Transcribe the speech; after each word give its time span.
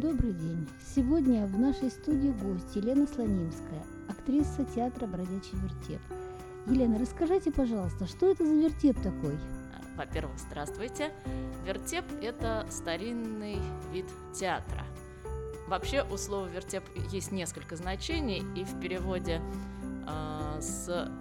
Добрый 0.00 0.32
день. 0.32 0.66
Сегодня 0.94 1.44
в 1.44 1.58
нашей 1.58 1.90
студии 1.90 2.30
гость 2.30 2.74
Елена 2.74 3.06
Слонимская, 3.06 3.84
актриса 4.08 4.64
театра 4.74 5.06
«Бродячий 5.06 5.58
вертеп». 5.58 6.00
Елена, 6.66 6.98
расскажите, 6.98 7.52
пожалуйста, 7.52 8.06
что 8.06 8.30
это 8.30 8.46
за 8.46 8.54
вертеп 8.54 8.96
такой? 9.02 9.38
Во-первых, 9.98 10.38
здравствуйте. 10.38 11.12
Вертеп– 11.66 12.06
это 12.22 12.66
старинный 12.70 13.58
вид 13.92 14.06
театра. 14.32 14.86
Вообще 15.68 16.02
у 16.10 16.16
слова 16.16 16.46
вертеп 16.46 16.84
есть 17.12 17.30
несколько 17.30 17.76
значений, 17.76 18.42
и 18.56 18.64
в 18.64 18.80
переводе 18.80 19.42
э, 20.08 20.60
с 20.62 21.12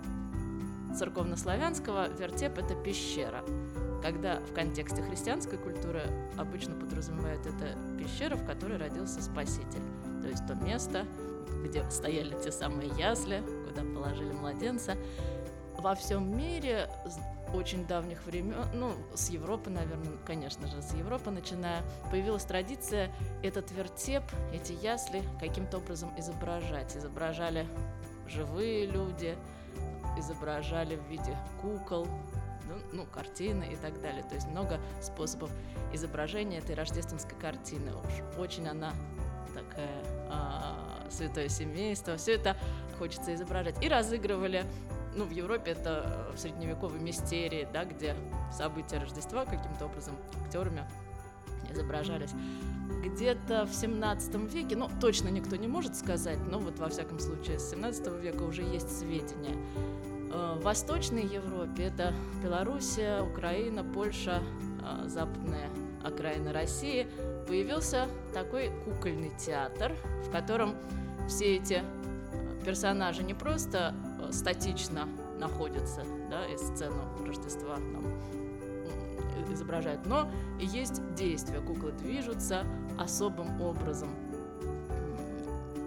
церковнославянского 0.98 2.08
вертеп 2.18 2.58
это 2.58 2.76
пещера. 2.76 3.44
Когда 4.02 4.40
в 4.40 4.54
контексте 4.54 5.02
христианской 5.02 5.58
культуры 5.58 6.04
обычно 6.38 6.76
подразумевают 6.76 7.46
это 7.46 7.78
пещера, 7.98 8.36
в 8.36 8.46
которой 8.46 8.78
родился 8.78 9.22
Спаситель. 9.22 9.84
То 10.22 10.28
есть 10.28 10.46
то 10.48 10.56
место, 10.56 11.06
где 11.64 11.90
стояли 11.92 12.36
те 12.42 12.52
самые 12.52 12.90
ясли, 12.98 13.44
куда 13.68 13.82
положили 13.82 14.32
младенца. 14.32 14.96
Во 15.78 15.96
всем 15.96 16.38
мире 16.38 16.90
очень 17.54 17.86
давних 17.88 18.26
времен, 18.26 18.66
ну, 18.74 18.94
с 19.16 19.30
Европы, 19.30 19.70
наверное, 19.70 20.18
конечно 20.26 20.68
же, 20.68 20.82
с 20.82 20.94
Европы 20.94 21.32
начиная, 21.32 21.82
появилась 22.12 22.44
традиция 22.44 23.12
этот 23.44 23.72
вертеп, 23.72 24.24
эти 24.54 24.74
ясли 24.74 25.24
каким-то 25.40 25.78
образом 25.78 26.12
изображать. 26.18 26.96
Изображали 26.96 27.66
живые 28.28 28.86
люди, 28.86 29.36
изображали 30.18 30.96
в 30.96 31.04
виде 31.10 31.36
кукол, 31.62 32.08
ну, 32.70 32.76
ну, 32.94 33.06
картины 33.06 33.66
и 33.72 33.76
так 33.76 34.00
далее. 34.02 34.24
То 34.24 34.36
есть 34.36 34.48
много 34.48 34.80
способов 35.02 35.50
изображения 35.94 36.60
этой 36.60 36.76
рождественской 36.76 37.38
картины. 37.38 37.92
Уж 37.92 38.40
очень 38.40 38.68
она 38.68 38.94
такая 39.54 40.04
а, 40.30 41.08
святое 41.10 41.50
семейство. 41.50 42.18
Все 42.18 42.34
это 42.34 42.56
хочется 42.98 43.34
изображать. 43.34 43.84
И 43.84 43.90
разыгрывали 43.90 44.66
ну, 45.16 45.26
в 45.26 45.32
Европе 45.32 45.72
это 45.72 46.28
в 46.36 46.40
средневековой 46.40 47.00
мистерии, 47.00 47.68
да, 47.74 47.86
где 47.86 48.16
события 48.52 49.00
Рождества 49.00 49.46
каким-то 49.46 49.86
образом 49.86 50.16
актерами 50.44 50.86
изображались. 51.72 52.32
Где-то 53.04 53.66
в 53.66 53.74
17 53.74 54.36
веке, 54.52 54.76
ну, 54.76 54.90
точно 55.00 55.30
никто 55.30 55.56
не 55.56 55.68
может 55.68 55.96
сказать, 55.96 56.40
но 56.50 56.60
вот 56.60 56.80
во 56.80 56.90
всяком 56.90 57.20
случае 57.20 57.60
с 57.60 57.70
17 57.72 58.08
века 58.22 58.44
уже 58.44 58.64
есть 58.64 58.98
сведения. 58.98 59.56
Э, 60.32 60.58
в 60.60 60.64
Восточной 60.64 61.26
Европе 61.26 61.86
это 61.86 62.14
Белоруссия, 62.44 63.22
Украина, 63.22 63.84
Польша, 63.84 64.42
э, 64.84 65.08
западная 65.08 65.70
окраина 66.04 66.54
России, 66.54 67.08
появился 67.48 68.08
такой 68.34 68.72
кукольный 68.86 69.32
театр, 69.38 69.94
в 70.26 70.32
котором 70.32 70.76
все 71.28 71.58
эти 71.58 71.82
персонажи 72.66 73.24
не 73.24 73.34
просто 73.34 73.94
э, 74.22 74.32
статично 74.32 75.08
находятся, 75.40 76.04
да, 76.30 76.46
и 76.46 76.58
сцену 76.58 77.02
Рождества 77.26 77.78
нам 77.78 78.04
изображают, 79.52 80.06
но 80.06 80.30
и 80.60 80.66
есть 80.66 81.02
действия. 81.16 81.60
Куклы 81.62 81.92
движутся 81.94 82.66
особым 83.00 83.60
образом. 83.62 84.10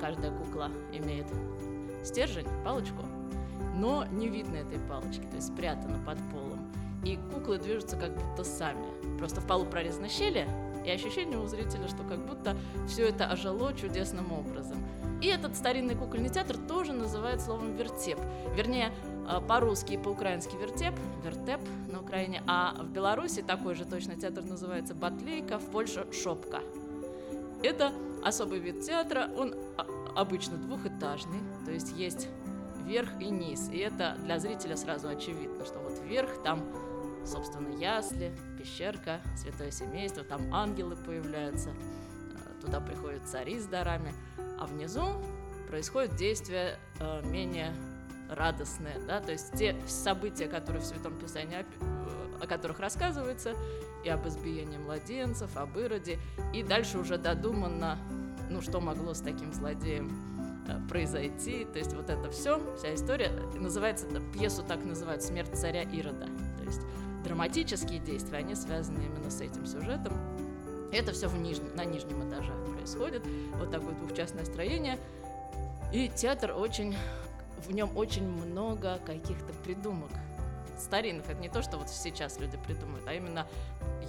Каждая 0.01 0.37
кукла 0.37 0.69
имеет 0.93 1.27
стержень, 2.03 2.47
палочку, 2.65 3.05
но 3.75 4.05
не 4.07 4.29
видно 4.29 4.57
этой 4.57 4.79
палочки, 4.79 5.27
то 5.31 5.37
есть 5.37 5.49
спрятана 5.49 5.99
под 6.05 6.19
полом. 6.31 6.73
И 7.05 7.19
куклы 7.35 7.59
движутся 7.59 7.97
как 7.97 8.15
будто 8.15 8.45
сами. 8.45 8.85
Просто 9.19 9.41
в 9.41 9.47
полу 9.47 9.65
прорезаны 9.65 10.09
щели, 10.09 10.47
и 10.85 10.91
ощущение 10.91 11.39
у 11.39 11.47
зрителя, 11.47 11.89
что 11.89 12.03
как 12.05 12.19
будто 12.27 12.57
все 12.89 13.09
это 13.09 13.31
ожило 13.31 13.73
чудесным 13.75 14.33
образом. 14.33 14.79
И 15.21 15.27
этот 15.27 15.57
старинный 15.57 15.95
кукольный 15.95 16.29
театр 16.29 16.57
тоже 16.57 16.93
называют 16.93 17.41
словом 17.41 17.77
вертеп. 17.77 18.19
Вернее, 18.57 18.93
э, 19.29 19.41
по-русски 19.47 19.95
и 19.95 19.97
по-украински 19.97 20.57
вертеп, 20.57 20.95
вертеп 21.25 21.61
на 21.93 22.01
Украине, 22.01 22.43
а 22.49 22.75
в 22.81 22.91
Беларуси 22.91 23.43
такой 23.43 23.77
же 23.77 23.85
точно 23.85 24.17
театр 24.17 24.45
называется 24.45 24.95
батлейка, 24.95 25.59
в 25.59 25.65
Польше 25.67 26.07
шопка. 26.13 26.61
Это 27.63 27.93
особый 28.25 28.59
вид 28.59 28.85
театра, 28.85 29.31
он 29.39 29.55
обычно 30.17 30.57
двухэтажный, 30.57 31.39
то 31.65 31.71
есть 31.71 31.93
есть 31.97 32.29
верх 32.83 33.11
и 33.21 33.31
низ. 33.31 33.69
И 33.71 33.79
это 33.79 34.17
для 34.25 34.39
зрителя 34.39 34.77
сразу 34.77 35.09
очевидно, 35.09 35.65
что 35.65 35.79
вот 35.79 35.99
верх 36.05 36.43
там, 36.43 36.65
собственно, 37.25 37.69
ясли, 37.77 38.33
пещерка, 38.59 39.21
святое 39.37 39.71
семейство, 39.71 40.25
там 40.25 40.53
ангелы 40.53 40.97
появляются, 40.97 41.71
э, 41.71 42.61
туда 42.61 42.81
приходят 42.81 43.27
цари 43.27 43.59
с 43.59 43.67
дарами, 43.67 44.13
а 44.59 44.67
внизу 44.67 45.05
происходит 45.69 46.17
действие 46.17 46.79
э, 47.01 47.23
менее 47.25 47.75
радостное, 48.29 48.99
да, 49.07 49.21
то 49.21 49.33
есть 49.33 49.53
те 49.53 49.77
события, 49.87 50.47
которые 50.47 50.83
в 50.83 50.87
Святом 50.87 51.19
Писании, 51.19 51.67
о, 51.81 52.45
о 52.45 52.47
которых 52.47 52.81
рассказывается, 52.81 53.55
и 54.05 54.09
об 54.09 54.27
избиении 54.27 54.79
младенцев, 54.79 55.57
об 55.57 55.79
Ироде, 55.79 56.19
и 56.55 56.63
дальше 56.63 56.99
уже 56.99 57.19
додумано, 57.19 57.99
ну, 58.49 58.63
что 58.63 58.81
могло 58.81 59.15
с 59.15 59.21
таким 59.21 59.53
злодеем 59.53 60.32
Э, 60.32 60.32
произойти. 60.89 61.65
То 61.65 61.79
есть 61.79 61.95
вот 61.95 62.11
это 62.11 62.31
все, 62.31 62.61
вся 62.77 62.95
история, 62.95 63.31
называется, 63.55 64.07
пьесу 64.33 64.63
так 64.63 64.85
называют 64.85 65.23
«Смерть 65.23 65.55
царя 65.55 65.83
Ирода». 65.83 66.27
То 66.59 66.65
есть 66.65 66.81
драматические 67.25 68.01
действия, 68.01 68.39
они 68.39 68.55
связаны 68.55 68.99
именно 68.99 69.31
с 69.31 69.41
этим 69.41 69.67
сюжетом. 69.67 70.13
Это 70.93 71.13
все 71.13 71.29
в 71.29 71.39
нижнем, 71.39 71.75
на 71.75 71.85
нижнем 71.85 72.29
этаже 72.29 72.53
происходит. 72.75 73.23
Вот 73.55 73.71
такое 73.71 73.95
двухчастное 73.95 74.45
строение. 74.45 74.99
И 75.93 76.09
театр 76.09 76.53
очень... 76.53 76.97
В 77.59 77.73
нем 77.73 77.97
очень 77.97 78.29
много 78.29 78.99
каких-то 79.07 79.53
придумок 79.63 80.11
старинных. 80.77 81.29
Это 81.31 81.41
не 81.41 81.49
то, 81.49 81.63
что 81.63 81.79
вот 81.79 81.89
сейчас 81.89 82.41
люди 82.41 82.59
придумывают, 82.67 83.07
а 83.07 83.15
именно 83.15 83.47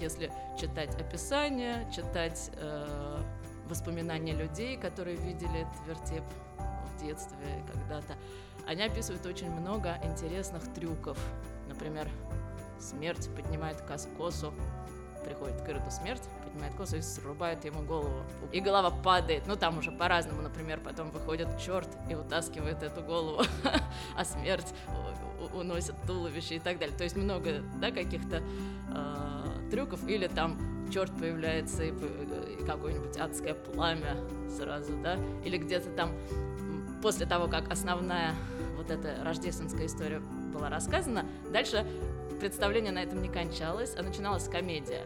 если 0.00 0.32
читать 0.60 0.92
описание, 1.00 1.88
читать 1.94 2.50
э, 2.56 3.18
воспоминания 3.68 4.34
людей, 4.34 4.76
которые 4.76 5.16
видели 5.16 5.60
этот 5.60 5.86
вертеп 5.86 6.24
в 6.58 7.02
детстве 7.02 7.64
когда-то. 7.72 8.14
Они 8.66 8.82
описывают 8.82 9.24
очень 9.26 9.50
много 9.50 9.98
интересных 10.02 10.72
трюков. 10.72 11.18
Например, 11.68 12.08
смерть 12.78 13.28
поднимает 13.34 13.80
косу, 13.82 14.52
приходит 15.24 15.60
к 15.62 15.68
Ироду 15.68 15.90
смерть, 15.90 16.22
поднимает 16.44 16.74
косу 16.74 16.96
и 16.96 17.02
срубает 17.02 17.64
ему 17.64 17.82
голову. 17.82 18.22
И 18.52 18.60
голова 18.60 18.90
падает. 18.90 19.46
Ну, 19.46 19.56
там 19.56 19.78
уже 19.78 19.90
по-разному, 19.90 20.42
например, 20.42 20.80
потом 20.80 21.10
выходит 21.10 21.48
черт 21.58 21.88
и 22.08 22.14
утаскивает 22.14 22.82
эту 22.82 23.02
голову, 23.02 23.42
а 24.16 24.24
смерть 24.24 24.72
уносит 25.52 25.94
туловище 26.06 26.56
и 26.56 26.58
так 26.58 26.78
далее. 26.78 26.96
То 26.96 27.04
есть 27.04 27.16
много, 27.16 27.62
да, 27.80 27.90
каких-то 27.90 28.42
э, 28.90 29.70
трюков. 29.70 30.06
Или 30.08 30.26
там 30.26 30.88
черт 30.92 31.12
появляется 31.18 31.84
и, 31.84 31.90
и 31.90 32.43
какое-нибудь 32.64 33.16
адское 33.16 33.54
пламя 33.54 34.16
сразу, 34.48 34.92
да, 35.02 35.16
или 35.44 35.58
где-то 35.58 35.90
там 35.90 36.10
после 37.02 37.26
того, 37.26 37.48
как 37.48 37.70
основная 37.70 38.34
вот 38.76 38.90
эта 38.90 39.22
рождественская 39.22 39.86
история 39.86 40.20
была 40.52 40.68
рассказана, 40.68 41.26
дальше 41.52 41.86
представление 42.40 42.92
на 42.92 43.02
этом 43.02 43.22
не 43.22 43.28
кончалось, 43.28 43.94
а 43.96 44.02
начиналась 44.02 44.48
комедия. 44.48 45.02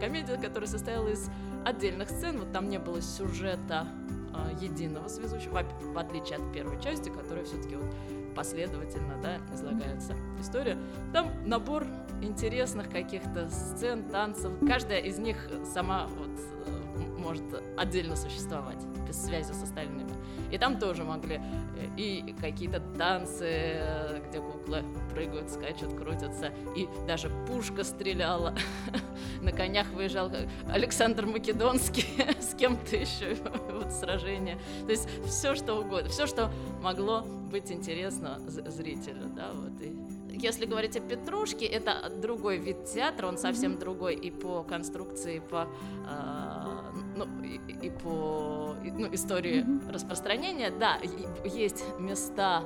Комедия, 0.00 0.36
которая 0.36 0.68
состояла 0.68 1.08
из 1.08 1.28
отдельных 1.64 2.08
сцен, 2.08 2.38
вот 2.38 2.52
там 2.52 2.70
не 2.70 2.78
было 2.78 3.02
сюжета 3.02 3.86
э, 4.34 4.64
единого 4.64 5.08
связующего, 5.08 5.62
в, 5.82 5.98
отличие 5.98 6.38
от 6.38 6.52
первой 6.52 6.80
части, 6.82 7.10
которая 7.10 7.44
все-таки 7.44 7.76
вот 7.76 7.90
последовательно, 8.34 9.18
да, 9.22 9.38
излагается 9.54 10.14
история. 10.40 10.78
Там 11.12 11.30
набор 11.44 11.86
интересных 12.22 12.90
каких-то 12.90 13.50
сцен, 13.50 14.04
танцев. 14.04 14.52
Каждая 14.66 15.00
из 15.00 15.18
них 15.18 15.36
сама 15.74 16.06
вот 16.06 16.30
э, 16.66 16.79
может 17.20 17.44
отдельно 17.76 18.16
существовать, 18.16 18.84
без 19.06 19.24
связи 19.24 19.52
с 19.52 19.62
остальными. 19.62 20.10
И 20.50 20.58
там 20.58 20.78
тоже 20.78 21.04
могли 21.04 21.36
э, 21.36 21.86
и 21.96 22.34
какие-то 22.40 22.80
танцы, 22.98 23.46
э, 23.46 24.20
где 24.28 24.40
куклы 24.40 24.84
прыгают, 25.12 25.50
скачут, 25.50 25.94
крутятся, 25.96 26.52
и 26.76 26.88
даже 27.06 27.30
пушка 27.46 27.84
стреляла. 27.84 28.54
На 29.42 29.52
конях 29.52 29.88
выезжал 29.90 30.30
Александр 30.68 31.26
Македонский 31.26 32.06
с 32.40 32.54
кем-то 32.54 32.96
еще 32.96 33.36
вот 33.72 33.92
сражение. 33.92 34.58
То 34.86 34.90
есть 34.90 35.08
все 35.26 35.54
что 35.54 35.74
угодно, 35.74 36.08
все, 36.08 36.26
что 36.26 36.50
могло 36.82 37.22
быть 37.22 37.70
интересно 37.70 38.38
зрителю, 38.46 39.28
да, 39.34 39.50
вот 39.52 39.80
и 39.80 39.94
если 40.40 40.64
говорить 40.64 40.96
о 40.96 41.00
Петрушке, 41.00 41.66
это 41.66 42.10
другой 42.10 42.58
вид 42.58 42.86
театра, 42.86 43.26
он 43.26 43.36
совсем 43.36 43.78
другой 43.78 44.14
и 44.14 44.30
по 44.30 44.62
конструкции, 44.62 45.36
и 45.36 45.40
по, 45.40 45.68
э, 46.08 46.79
ну, 47.24 47.42
и, 47.42 47.86
и 47.86 47.90
по 47.90 48.76
ну, 48.82 49.14
истории 49.14 49.62
mm-hmm. 49.62 49.92
распространения. 49.92 50.70
Да, 50.70 50.98
есть 51.44 51.84
места, 51.98 52.64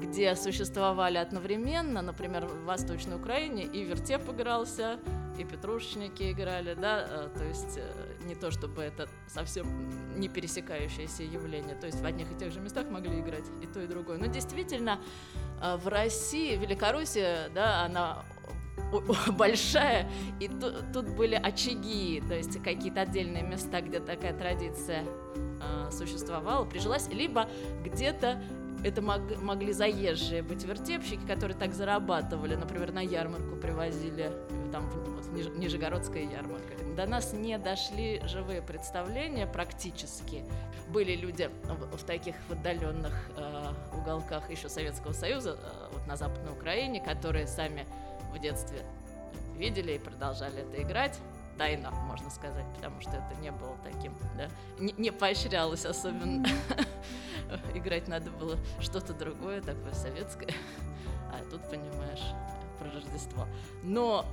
где 0.00 0.34
существовали 0.36 1.18
одновременно, 1.18 2.02
например, 2.02 2.46
в 2.46 2.64
Восточной 2.64 3.16
Украине, 3.16 3.64
и 3.64 3.82
вертеп 3.82 4.28
игрался, 4.30 4.98
и 5.38 5.44
петрушечники 5.44 6.32
играли, 6.32 6.74
да, 6.74 7.06
э, 7.08 7.28
то 7.36 7.44
есть 7.44 7.78
э, 7.78 8.16
не 8.24 8.34
то 8.34 8.50
чтобы 8.50 8.82
это 8.82 9.08
совсем 9.26 9.66
не 10.18 10.28
пересекающееся 10.28 11.22
явление, 11.22 11.74
то 11.74 11.86
есть 11.86 12.00
в 12.00 12.04
одних 12.04 12.30
и 12.32 12.34
тех 12.34 12.52
же 12.52 12.60
местах 12.60 12.88
могли 12.90 13.20
играть 13.20 13.44
и 13.62 13.66
то, 13.66 13.80
и 13.80 13.86
другое. 13.86 14.18
Но 14.18 14.26
действительно, 14.26 14.98
э, 15.62 15.76
в 15.76 15.88
России, 15.88 16.56
Великоруссия, 16.56 17.50
да, 17.54 17.84
она 17.84 18.24
большая, 19.32 20.08
и 20.40 20.48
тут, 20.48 20.74
тут 20.92 21.08
были 21.08 21.34
очаги, 21.34 22.22
то 22.26 22.34
есть 22.34 22.62
какие-то 22.62 23.02
отдельные 23.02 23.42
места, 23.42 23.80
где 23.80 24.00
такая 24.00 24.32
традиция 24.32 25.04
э, 25.04 25.90
существовала, 25.90 26.64
прижилась, 26.64 27.08
либо 27.08 27.48
где-то 27.84 28.40
это 28.84 29.02
мог, 29.02 29.20
могли 29.42 29.72
заезжие 29.72 30.42
быть 30.42 30.62
вертепщики, 30.64 31.26
которые 31.26 31.56
так 31.56 31.74
зарабатывали, 31.74 32.54
например, 32.54 32.92
на 32.92 33.00
ярмарку 33.00 33.56
привозили, 33.56 34.30
там 34.70 34.88
вот, 34.88 35.26
Нижегородская 35.56 36.22
ярмарка. 36.22 36.74
До 36.96 37.06
нас 37.06 37.32
не 37.32 37.58
дошли 37.58 38.22
живые 38.24 38.62
представления 38.62 39.46
практически. 39.46 40.44
Были 40.88 41.16
люди 41.16 41.50
в, 41.64 41.96
в 41.96 42.04
таких 42.04 42.36
отдаленных 42.48 43.12
э, 43.36 43.72
уголках 43.98 44.50
еще 44.50 44.68
Советского 44.68 45.12
Союза, 45.12 45.58
э, 45.60 45.88
вот 45.92 46.06
на 46.06 46.16
Западной 46.16 46.52
Украине, 46.52 47.00
которые 47.02 47.46
сами 47.46 47.86
в 48.36 48.40
детстве 48.40 48.82
видели 49.56 49.92
и 49.92 49.98
продолжали 49.98 50.62
это 50.62 50.82
играть 50.82 51.18
тайна, 51.56 51.90
можно 51.90 52.28
сказать, 52.30 52.66
потому 52.76 53.00
что 53.00 53.10
это 53.12 53.40
не 53.40 53.50
было 53.50 53.76
таким, 53.82 54.14
да, 54.36 54.48
не, 54.78 54.92
не 54.98 55.10
поощрялось 55.10 55.86
особенно. 55.86 56.46
Играть 57.74 58.08
надо 58.08 58.30
было 58.30 58.58
что-то 58.80 59.14
другое, 59.14 59.62
такое 59.62 59.94
советское, 59.94 60.52
а 61.32 61.38
тут, 61.50 61.62
понимаешь, 61.70 62.22
про 62.78 62.90
Рождество. 62.90 63.46
Но 63.82 64.26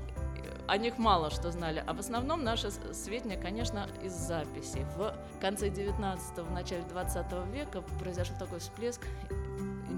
о 0.68 0.78
них 0.78 0.98
мало 0.98 1.30
что 1.30 1.52
знали, 1.52 1.84
а 1.86 1.94
в 1.94 2.00
основном 2.00 2.44
наши 2.44 2.72
сведения, 2.94 3.38
конечно, 3.38 3.88
из 4.02 4.14
записей. 4.14 4.86
В 4.98 5.16
конце 5.40 5.70
19-го, 5.70 6.44
в 6.44 6.52
начале 6.52 6.84
20 6.84 7.26
века 7.52 7.82
произошел 8.00 8.36
такой 8.38 8.60
всплеск 8.60 9.02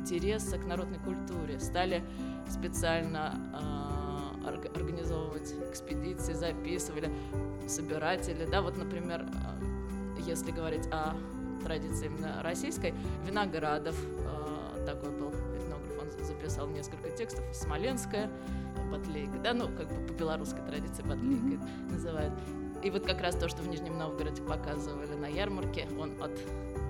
интереса 0.06 0.60
к 0.60 0.66
народной 0.66 1.00
культуре. 1.00 1.60
Стали 1.60 2.04
специально 2.48 3.34
э, 4.46 4.69
организовывать 4.75 5.52
экспедиции, 5.72 6.34
записывали 6.34 7.10
собиратели. 7.68 8.46
Да, 8.46 8.62
вот, 8.62 8.78
например, 8.78 9.25
э, 10.18 10.22
если 10.22 10.52
говорить 10.52 10.88
о 10.92 11.16
традиции 11.63 12.06
именно 12.06 12.44
российской, 12.44 12.94
Виноградов 13.25 13.96
э, 14.00 14.86
такой 14.86 15.10
был 15.10 15.30
этнограф, 15.30 16.04
он 16.04 16.25
записал 16.25 16.68
несколько 16.68 17.10
текстов, 17.10 17.44
Смоленская, 17.54 18.30
Батлейка, 18.92 19.40
да, 19.44 19.54
ну, 19.54 19.69
как 19.75 19.88
бы 19.88 20.07
по 20.07 20.13
белорусской 20.13 20.62
традиции 20.68 21.02
Батлейка 21.02 21.56
mm-hmm. 21.56 21.92
называют. 21.92 22.34
И 22.84 22.92
вот 22.92 23.07
как 23.07 23.22
раз 23.22 23.36
то, 23.36 23.50
что 23.50 23.63
в 23.63 23.68
Нижнем 23.68 23.98
Новгороде 23.98 24.44
показывали 24.44 25.16
на 25.16 25.25
ярмарке, 25.25 25.88
он 26.00 26.12
от, 26.22 26.31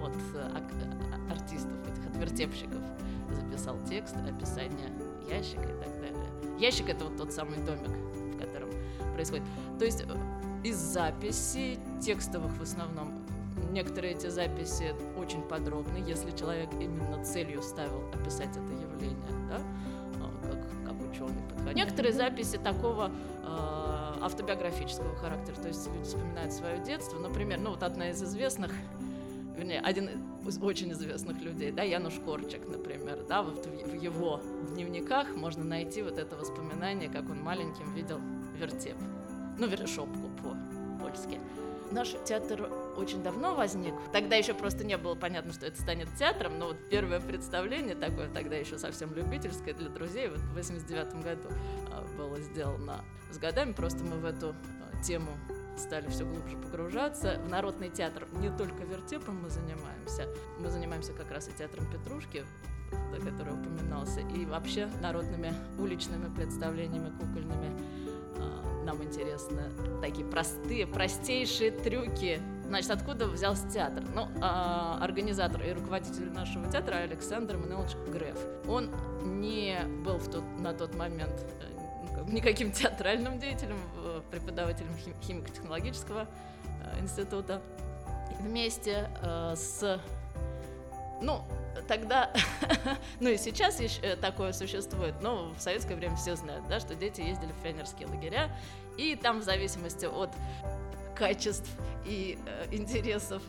от 0.03 1.31
артистов, 1.31 1.77
этих 1.87 2.05
от 2.07 2.17
вертепщиков 2.17 2.81
записал 3.35 3.77
текст, 3.87 4.15
описание 4.15 4.91
ящика 5.29 5.63
и 5.63 5.83
так 5.83 5.99
далее. 5.99 6.29
Ящик— 6.59 6.89
это 6.89 7.05
вот 7.05 7.17
тот 7.17 7.33
самый 7.33 7.57
домик, 7.65 7.89
в 7.89 8.39
котором 8.39 8.69
происходит. 9.13 9.43
То 9.77 9.85
есть 9.85 10.01
э, 10.01 10.05
из 10.63 10.77
записей, 10.77 11.79
текстовых 12.01 12.51
в 12.53 12.61
основном, 12.61 13.13
некоторые 13.71 14.13
эти 14.13 14.27
записи 14.27 14.93
очень 15.17 15.41
подробны, 15.41 15.97
если 15.97 16.31
человек 16.31 16.69
именно 16.73 17.23
целью 17.23 17.61
ставил 17.61 18.03
описать 18.13 18.49
это 18.51 18.73
явление, 18.73 19.49
да, 19.49 19.59
а, 20.21 20.31
как, 20.43 20.59
как 20.85 21.11
ученый 21.11 21.41
подходит. 21.49 21.75
Некоторые 21.75 22.13
записи 22.13 22.57
такого 22.57 23.11
э, 23.43 24.17
автобиографического 24.21 25.15
характера, 25.15 25.55
то 25.55 25.67
есть 25.67 25.87
люди 25.87 26.03
вспоминают 26.03 26.53
свое 26.53 26.79
детство, 26.83 27.19
например, 27.19 27.59
ну 27.59 27.71
вот 27.71 27.83
одна 27.83 28.09
из 28.09 28.23
известных 28.23 28.71
вернее, 29.55 29.79
один 29.79 30.09
очень 30.61 30.91
известных 30.91 31.41
людей, 31.41 31.71
да, 31.71 31.83
Януш 31.83 32.15
Корчик, 32.23 32.67
например, 32.67 33.25
да, 33.27 33.41
вот 33.41 33.65
в 33.65 33.93
его 33.93 34.41
дневниках 34.73 35.35
можно 35.35 35.63
найти 35.63 36.01
вот 36.01 36.17
это 36.17 36.35
воспоминание, 36.35 37.09
как 37.09 37.29
он 37.29 37.41
маленьким 37.41 37.93
видел 37.93 38.19
вертеп, 38.57 38.97
ну, 39.57 39.67
вершопку 39.67 40.29
по-польски. 40.41 41.39
Наш 41.91 42.15
театр 42.25 42.69
очень 42.97 43.21
давно 43.21 43.53
возник. 43.53 43.93
Тогда 44.11 44.35
еще 44.35 44.53
просто 44.53 44.83
не 44.83 44.97
было 44.97 45.15
понятно, 45.15 45.53
что 45.53 45.67
это 45.67 45.79
станет 45.81 46.07
театром, 46.17 46.57
но 46.57 46.67
вот 46.67 46.77
первое 46.89 47.19
представление 47.19 47.95
такое, 47.95 48.27
тогда 48.29 48.55
еще 48.55 48.77
совсем 48.77 49.13
любительское 49.13 49.73
для 49.73 49.89
друзей, 49.89 50.29
вот 50.29 50.39
в 50.39 50.53
89 50.55 51.23
году 51.23 51.49
а, 51.91 52.05
было 52.17 52.39
сделано. 52.39 53.03
С 53.31 53.37
годами 53.37 53.73
просто 53.73 54.03
мы 54.03 54.17
в 54.17 54.25
эту 54.25 54.49
а, 54.49 55.03
тему 55.03 55.31
стали 55.77 56.07
все 56.09 56.25
глубже 56.25 56.57
погружаться. 56.57 57.39
В 57.45 57.49
народный 57.49 57.89
театр 57.89 58.27
не 58.33 58.49
только 58.49 58.83
вертепом 58.83 59.41
мы 59.41 59.49
занимаемся, 59.49 60.27
мы 60.59 60.69
занимаемся 60.69 61.13
как 61.13 61.31
раз 61.31 61.47
и 61.47 61.51
театром 61.53 61.85
Петрушки, 61.91 62.45
который 63.23 63.53
упоминался, 63.53 64.21
и 64.21 64.45
вообще 64.45 64.87
народными 65.01 65.53
уличными 65.77 66.33
представлениями 66.33 67.11
кукольными. 67.19 67.71
А, 68.37 68.83
нам 68.85 69.03
интересны 69.03 69.63
такие 70.01 70.25
простые, 70.25 70.87
простейшие 70.87 71.71
трюки. 71.71 72.41
Значит, 72.65 72.91
откуда 72.91 73.27
взялся 73.27 73.67
театр? 73.69 74.03
Ну, 74.13 74.27
а, 74.41 74.97
организатор 75.01 75.61
и 75.63 75.71
руководитель 75.71 76.31
нашего 76.31 76.69
театра 76.71 76.95
Александр 76.95 77.57
Мануилович 77.57 77.95
Греф. 78.11 78.37
Он 78.67 78.89
не 79.23 79.79
был 80.03 80.17
в 80.17 80.29
тот, 80.29 80.43
на 80.59 80.73
тот 80.73 80.95
момент 80.95 81.45
э, 81.61 81.74
никаким 82.27 82.71
театральным 82.71 83.39
деятелем, 83.39 83.77
преподавателем 84.31 84.95
химико-технологического 85.21 86.27
э, 86.83 86.99
института. 87.01 87.61
Вместе 88.39 89.09
э, 89.21 89.53
с... 89.55 89.99
Ну, 91.21 91.41
тогда, 91.87 92.31
ну 93.19 93.29
и 93.29 93.37
сейчас 93.37 93.79
еще 93.79 94.01
э, 94.01 94.15
такое 94.15 94.53
существует, 94.53 95.15
но 95.21 95.53
в 95.57 95.61
советское 95.61 95.95
время 95.95 96.15
все 96.15 96.35
знают, 96.35 96.67
да, 96.67 96.79
что 96.79 96.95
дети 96.95 97.21
ездили 97.21 97.51
в 97.51 97.63
пионерские 97.63 98.07
лагеря, 98.07 98.49
и 98.97 99.15
там 99.15 99.39
в 99.39 99.43
зависимости 99.43 100.05
от 100.05 100.29
качеств 101.15 101.69
и 102.05 102.37
э, 102.45 102.75
интересов 102.75 103.41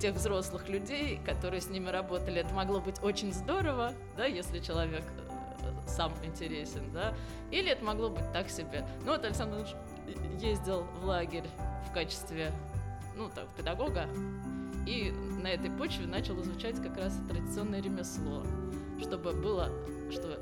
тех 0.00 0.14
взрослых 0.14 0.68
людей, 0.68 1.20
которые 1.24 1.60
с 1.60 1.68
ними 1.68 1.88
работали, 1.88 2.40
это 2.40 2.52
могло 2.54 2.80
быть 2.80 3.02
очень 3.02 3.32
здорово, 3.32 3.94
да, 4.16 4.26
если 4.26 4.58
человек 4.58 5.04
сам 5.86 6.12
интересен, 6.22 6.90
да, 6.92 7.14
или 7.50 7.70
это 7.70 7.84
могло 7.84 8.10
быть 8.10 8.30
так 8.32 8.48
себе. 8.48 8.86
Ну 9.04 9.12
вот 9.12 9.24
Александр 9.24 9.66
ездил 10.38 10.86
в 11.00 11.04
лагерь 11.04 11.44
в 11.88 11.92
качестве, 11.92 12.52
ну, 13.16 13.30
так, 13.34 13.48
педагога, 13.56 14.08
и 14.86 15.12
на 15.42 15.48
этой 15.48 15.70
почве 15.70 16.06
начал 16.06 16.40
изучать 16.42 16.82
как 16.82 16.96
раз 16.96 17.18
традиционное 17.28 17.80
ремесло, 17.80 18.44
чтобы 19.00 19.32
было, 19.32 19.70
что 20.10 20.38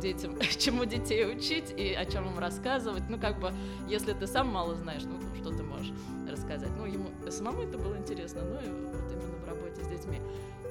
детям, 0.00 0.38
чему 0.58 0.84
детей 0.84 1.26
учить 1.26 1.72
и 1.76 1.92
о 1.94 2.04
чем 2.04 2.28
им 2.28 2.38
рассказывать. 2.38 3.04
Ну, 3.08 3.18
как 3.18 3.40
бы, 3.40 3.52
если 3.88 4.12
ты 4.12 4.26
сам 4.26 4.48
мало 4.48 4.74
знаешь, 4.74 5.02
ну, 5.04 5.18
что 5.40 5.50
ты 5.56 5.62
можешь 5.62 5.92
рассказать. 6.28 6.70
Ну, 6.76 6.86
ему 6.86 7.10
самому 7.30 7.62
это 7.62 7.78
было 7.78 7.96
интересно, 7.96 8.42
ну, 8.42 8.56
и 8.56 8.68
вот 8.68 9.12
именно 9.12 9.36
в 9.44 9.48
работе 9.48 9.82
с 9.82 9.88
детьми. 9.88 10.20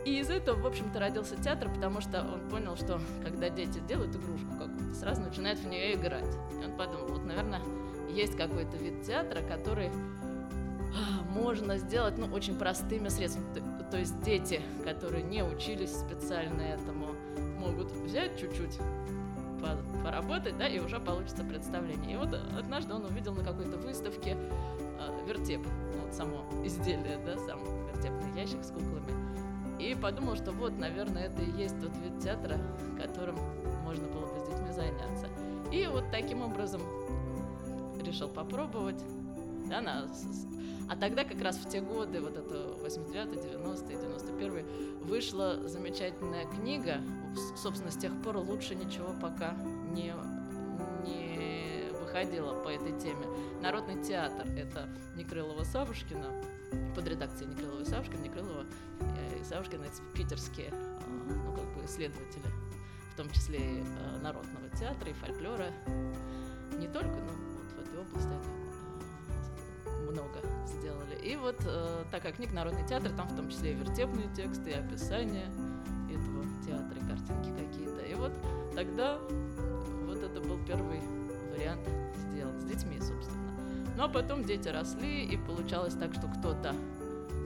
И 0.05 0.19
из 0.19 0.29
этого, 0.29 0.59
в 0.59 0.65
общем-то, 0.65 0.99
родился 0.99 1.35
театр, 1.35 1.69
потому 1.73 2.01
что 2.01 2.21
он 2.21 2.49
понял, 2.49 2.75
что 2.75 2.99
когда 3.23 3.49
дети 3.49 3.79
делают 3.87 4.15
игрушку 4.15 4.51
какую-то, 4.57 4.95
сразу 4.95 5.21
начинают 5.21 5.59
в 5.59 5.67
нее 5.67 5.95
играть. 5.95 6.35
И 6.61 6.65
он 6.65 6.77
подумал, 6.77 7.07
вот, 7.09 7.25
наверное, 7.25 7.61
есть 8.09 8.35
какой-то 8.37 8.77
вид 8.77 9.03
театра, 9.03 9.41
который 9.41 9.89
а, 9.89 11.23
можно 11.29 11.77
сделать 11.77 12.17
ну, 12.17 12.27
очень 12.27 12.57
простыми 12.57 13.09
средствами. 13.09 13.45
То, 13.91 13.97
есть 13.97 14.21
дети, 14.23 14.61
которые 14.83 15.23
не 15.23 15.43
учились 15.43 15.91
специально 15.91 16.61
этому, 16.61 17.09
могут 17.59 17.91
взять 17.91 18.39
чуть-чуть 18.39 18.79
поработать, 20.03 20.57
да, 20.57 20.67
и 20.67 20.79
уже 20.79 20.99
получится 20.99 21.43
представление. 21.43 22.13
И 22.13 22.17
вот 22.17 22.33
однажды 22.57 22.93
он 22.93 23.05
увидел 23.05 23.33
на 23.33 23.43
какой-то 23.43 23.77
выставке 23.77 24.37
э, 24.37 25.25
вертеп, 25.27 25.61
вот 26.01 26.13
само 26.13 26.45
изделие, 26.63 27.19
да, 27.25 27.35
сам 27.45 27.59
вертепный 27.87 28.39
ящик 28.39 28.63
с 28.63 28.71
куклами. 28.71 29.48
И 29.79 29.95
подумал, 29.95 30.35
что 30.35 30.51
вот, 30.51 30.77
наверное, 30.77 31.27
это 31.27 31.41
и 31.41 31.51
есть 31.51 31.79
тот 31.79 31.95
вид 31.97 32.19
театра, 32.21 32.57
которым 33.01 33.37
можно 33.83 34.07
было 34.07 34.25
бы 34.25 34.39
с 34.39 34.49
детьми 34.49 34.71
заняться. 34.73 35.27
И 35.71 35.87
вот 35.87 36.03
таким 36.11 36.41
образом 36.41 36.81
решил 38.03 38.27
попробовать. 38.27 39.01
Да, 39.69 39.81
на... 39.81 40.07
А 40.89 40.95
тогда 40.95 41.23
как 41.23 41.41
раз 41.41 41.57
в 41.57 41.69
те 41.69 41.81
годы, 41.81 42.19
вот 42.19 42.35
это 42.35 42.73
89 42.81 43.41
90 43.41 43.87
91 43.87 44.65
вышла 45.03 45.57
замечательная 45.67 46.45
книга. 46.45 46.97
Собственно, 47.55 47.91
с 47.91 47.97
тех 47.97 48.11
пор 48.23 48.37
лучше 48.37 48.75
ничего 48.75 49.13
пока 49.21 49.55
не, 49.91 50.13
не 51.05 51.91
выходило 51.99 52.55
по 52.63 52.69
этой 52.69 52.99
теме. 52.99 53.25
Народный 53.61 54.03
театр— 54.03 54.47
это 54.57 54.89
Некрылова-Савушкина, 55.15 56.43
под 56.95 57.07
редакцией 57.07 57.51
Некрылова-Савушкина, 57.51 58.21
Некрылова 58.21 58.65
и 59.39 59.43
Савушкина— 59.43 59.83
это 59.85 60.01
питерские 60.13 60.69
а, 60.71 60.99
ну, 61.27 61.53
как 61.53 61.65
бы 61.75 61.85
исследователи, 61.85 62.43
в 63.13 63.17
том 63.17 63.29
числе 63.31 63.59
и 63.59 63.81
а, 63.81 64.19
народного 64.21 64.69
театра, 64.79 65.09
и 65.09 65.13
фольклора. 65.13 65.71
Не 66.77 66.87
только, 66.87 67.09
но 67.09 67.49
кстати, 68.17 68.47
э, 69.85 70.11
много 70.11 70.39
сделали. 70.65 71.15
И 71.23 71.35
вот 71.35 71.57
э, 71.65 72.03
такая 72.11 72.33
книга 72.33 72.53
«Народный 72.53 72.87
театр», 72.87 73.11
там 73.15 73.27
в 73.27 73.35
том 73.35 73.49
числе 73.49 73.71
и 73.71 73.75
вертепные 73.75 74.27
тексты, 74.33 74.71
и 74.71 74.73
описания 74.73 75.49
этого 76.09 76.45
театра, 76.65 76.97
и 76.97 77.07
картинки 77.07 77.51
какие-то. 77.59 78.01
И 78.05 78.13
вот 78.15 78.31
тогда 78.75 79.19
вот 80.05 80.17
это 80.17 80.41
был 80.41 80.59
первый 80.65 81.01
вариант 81.51 81.87
сделан 82.31 82.59
с 82.59 82.63
детьми, 82.63 82.99
собственно. 82.99 83.38
Ну 83.99 84.05
а 84.05 84.07
потом 84.07 84.45
дети 84.45 84.69
росли, 84.69 85.25
и 85.25 85.35
получалось 85.35 85.93
так, 85.93 86.13
что 86.13 86.29
кто-то 86.29 86.73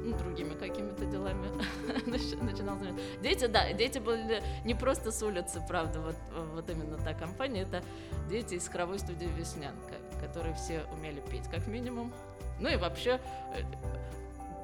ну, 0.06 0.16
другими 0.16 0.54
какими-то 0.54 1.04
делами 1.06 1.48
начинал 2.44 2.78
заниматься. 2.78 3.04
Дети, 3.24 3.48
да, 3.48 3.74
дети 3.74 3.98
были 3.98 4.44
не 4.64 4.76
просто 4.76 5.12
с 5.12 5.24
улицы, 5.24 5.64
правда, 5.68 6.00
вот, 6.00 6.16
вот 6.54 6.70
именно 6.70 6.98
та 6.98 7.16
компания, 7.16 7.64
это 7.64 7.84
дети 8.30 8.54
из 8.54 8.68
хоровой 8.68 9.00
студии 9.00 9.26
«Веснянка», 9.36 9.96
которые 10.22 10.54
все 10.54 10.84
умели 10.96 11.24
петь, 11.32 11.50
как 11.50 11.66
минимум. 11.66 12.14
Ну 12.60 12.70
и 12.70 12.76
вообще 12.76 13.20
э, 13.56 13.64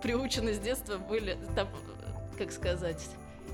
приучены 0.04 0.54
с 0.54 0.60
детства 0.60 1.00
были, 1.00 1.40
там, 1.56 1.70
как 2.38 2.52
сказать, 2.52 3.04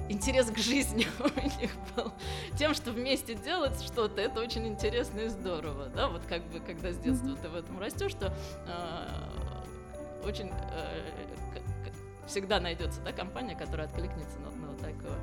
интерес 0.10 0.50
к 0.50 0.58
жизни 0.58 1.08
у 1.20 1.60
них 1.60 1.72
был. 1.96 2.12
Тем, 2.58 2.74
что 2.74 2.92
вместе 2.92 3.36
делать 3.36 3.82
что-то, 3.82 4.22
это 4.22 4.40
очень 4.40 4.68
интересно 4.68 5.22
и 5.22 5.30
здорово, 5.30 5.88
да, 5.96 6.08
вот 6.08 6.24
как 6.28 6.44
бы, 6.46 6.60
когда 6.60 6.92
с 6.92 6.98
детства 6.98 7.36
ты 7.42 7.50
в 7.50 7.56
этом 7.56 7.80
растешь, 7.80 8.12
что 8.12 8.34
э, 8.68 10.28
очень 10.28 10.50
э, 10.50 11.25
всегда 12.28 12.60
найдется 12.60 13.02
да, 13.02 13.12
компания, 13.12 13.56
которая 13.56 13.88
откликнется 13.88 14.40
на, 14.40 14.52
на, 14.52 14.74
такое, 14.78 15.20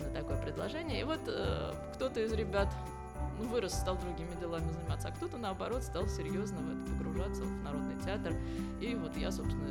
на 0.00 0.20
такое 0.20 0.42
предложение. 0.42 1.00
И 1.00 1.04
вот 1.04 1.20
э, 1.26 1.72
кто-то 1.94 2.20
из 2.20 2.32
ребят 2.32 2.68
ну, 3.38 3.48
вырос, 3.48 3.74
стал 3.74 3.96
другими 3.96 4.34
делами 4.40 4.68
заниматься, 4.70 5.08
а 5.08 5.12
кто-то, 5.12 5.38
наоборот, 5.38 5.82
стал 5.82 6.08
серьезно 6.08 6.58
в 6.58 6.70
это 6.70 6.90
погружаться, 6.92 7.42
в 7.42 7.62
народный 7.62 7.98
театр. 8.02 8.34
И 8.80 8.94
вот 8.94 9.16
я, 9.16 9.30
собственно, 9.30 9.68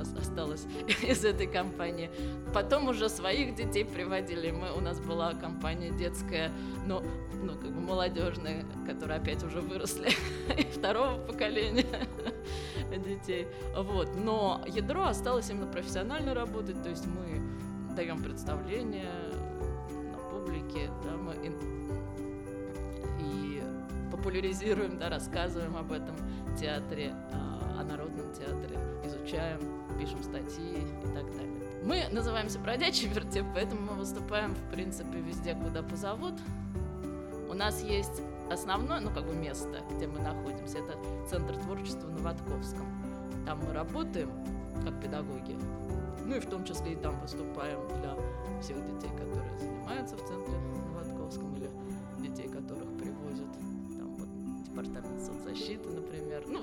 осталась 0.00 0.66
из 1.02 1.24
этой 1.24 1.46
компании. 1.46 2.10
Потом 2.54 2.88
уже 2.88 3.08
своих 3.08 3.54
детей 3.54 3.84
приводили. 3.84 4.50
Мы, 4.50 4.72
у 4.72 4.80
нас 4.80 5.00
была 5.00 5.34
компания 5.34 5.90
детская, 5.90 6.50
но 6.86 7.02
ну, 7.42 7.54
как 7.54 7.72
бы 7.72 7.80
молодежная, 7.80 8.64
которая 8.86 9.18
опять 9.18 9.42
уже 9.42 9.60
выросли, 9.60 10.10
и 10.56 10.62
второго 10.62 11.18
поколения 11.18 11.86
детей. 13.04 13.46
Вот. 13.76 14.10
Но 14.16 14.62
ядро 14.66 15.04
осталось 15.04 15.50
именно 15.50 15.66
профессионально 15.66 16.34
работать, 16.34 16.82
то 16.82 16.88
есть 16.88 17.06
мы 17.06 17.94
даем 17.94 18.22
представления 18.22 19.10
на 19.90 20.18
публике, 20.30 20.90
да, 21.04 21.16
мы 21.16 21.34
и 23.20 23.62
популяризируем, 24.10 24.98
да, 24.98 25.08
рассказываем 25.08 25.76
об 25.76 25.92
этом 25.92 26.14
театре, 26.58 27.12
а, 27.32 27.51
театре, 28.32 28.78
изучаем, 29.04 29.60
пишем 29.98 30.22
статьи 30.22 30.86
и 31.02 31.06
так 31.14 31.24
далее. 31.32 31.62
Мы 31.84 32.04
называемся 32.12 32.58
«Бродячий 32.58 33.08
вертеп», 33.08 33.44
поэтому 33.54 33.92
мы 33.92 33.94
выступаем, 33.94 34.54
в 34.54 34.70
принципе, 34.70 35.18
везде, 35.18 35.54
куда 35.54 35.82
позовут. 35.82 36.34
У 37.50 37.54
нас 37.54 37.82
есть 37.82 38.22
основное, 38.50 39.00
ну, 39.00 39.10
как 39.10 39.26
бы 39.26 39.34
место, 39.34 39.80
где 39.94 40.06
мы 40.06 40.20
находимся, 40.20 40.78
это 40.78 40.96
Центр 41.28 41.56
творчества 41.56 42.08
на 42.08 42.18
Ватковском. 42.18 42.86
Там 43.46 43.60
мы 43.66 43.72
работаем 43.72 44.30
как 44.84 45.00
педагоги, 45.00 45.56
ну 46.24 46.36
и 46.36 46.40
в 46.40 46.46
том 46.46 46.64
числе 46.64 46.92
и 46.92 46.96
там 46.96 47.18
выступаем 47.20 47.80
для 48.00 48.16
всех 48.60 48.76
детей, 48.86 49.10
которые 49.10 49.58
занимаются 49.58 50.16
в 50.16 50.20
Центре 50.20 50.54
на 50.54 50.98
Ватковском, 50.98 51.54
или 51.56 51.68
детей, 52.20 52.48
которых 52.48 52.88
привозят 52.96 53.52
там 53.98 54.14
вот 54.16 54.28
департамент 54.62 55.20
соцзащиты, 55.20 55.88
например, 55.88 56.44
ну, 56.46 56.60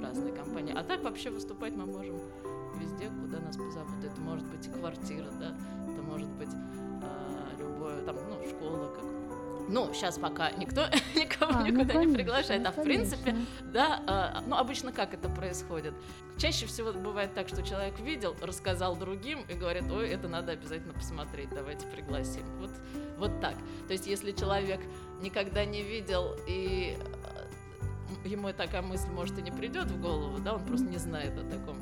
разные 0.00 0.32
компании. 0.32 0.74
А 0.76 0.82
так 0.82 1.02
вообще 1.02 1.30
выступать 1.30 1.74
мы 1.74 1.86
можем 1.86 2.20
везде, 2.78 3.10
куда 3.22 3.40
нас 3.40 3.56
позовут. 3.56 4.04
Это 4.04 4.20
может 4.20 4.46
быть 4.46 4.66
и 4.66 4.70
квартира, 4.70 5.30
да, 5.40 5.56
это 5.90 6.02
может 6.02 6.28
быть 6.30 6.50
э, 6.52 7.58
любое, 7.58 8.02
там, 8.02 8.16
ну, 8.28 8.48
школа, 8.48 8.92
как 8.94 9.04
ну, 9.68 9.92
сейчас 9.92 10.18
пока 10.18 10.50
никто 10.52 10.86
никого 11.14 11.52
а, 11.52 11.60
ну, 11.60 11.66
никуда 11.66 11.84
ну, 11.84 11.88
конечно, 11.88 12.08
не 12.08 12.14
приглашает. 12.14 12.62
Ну, 12.62 12.68
а 12.68 12.72
в 12.72 12.82
принципе, 12.82 13.36
да, 13.72 14.34
э, 14.36 14.48
ну, 14.48 14.56
обычно 14.56 14.92
как 14.92 15.14
это 15.14 15.28
происходит? 15.28 15.94
Чаще 16.38 16.66
всего 16.66 16.92
бывает 16.92 17.34
так, 17.34 17.48
что 17.48 17.62
человек 17.62 17.98
видел, 17.98 18.36
рассказал 18.40 18.96
другим 18.96 19.40
и 19.48 19.54
говорит, 19.54 19.90
ой, 19.90 20.08
это 20.08 20.28
надо 20.28 20.52
обязательно 20.52 20.92
посмотреть, 20.92 21.48
давайте 21.50 21.86
пригласим. 21.86 22.42
Вот, 22.60 22.70
вот 23.18 23.40
так. 23.40 23.54
То 23.86 23.92
есть, 23.92 24.06
если 24.06 24.32
человек 24.32 24.80
никогда 25.20 25.64
не 25.64 25.82
видел 25.82 26.36
и 26.46 26.96
ему 28.24 28.52
такая 28.52 28.82
мысль, 28.82 29.10
может, 29.10 29.38
и 29.38 29.42
не 29.42 29.50
придет 29.50 29.90
в 29.90 30.00
голову, 30.00 30.38
да, 30.38 30.54
он 30.54 30.64
просто 30.64 30.86
не 30.86 30.98
знает 30.98 31.38
о 31.38 31.44
таком 31.44 31.76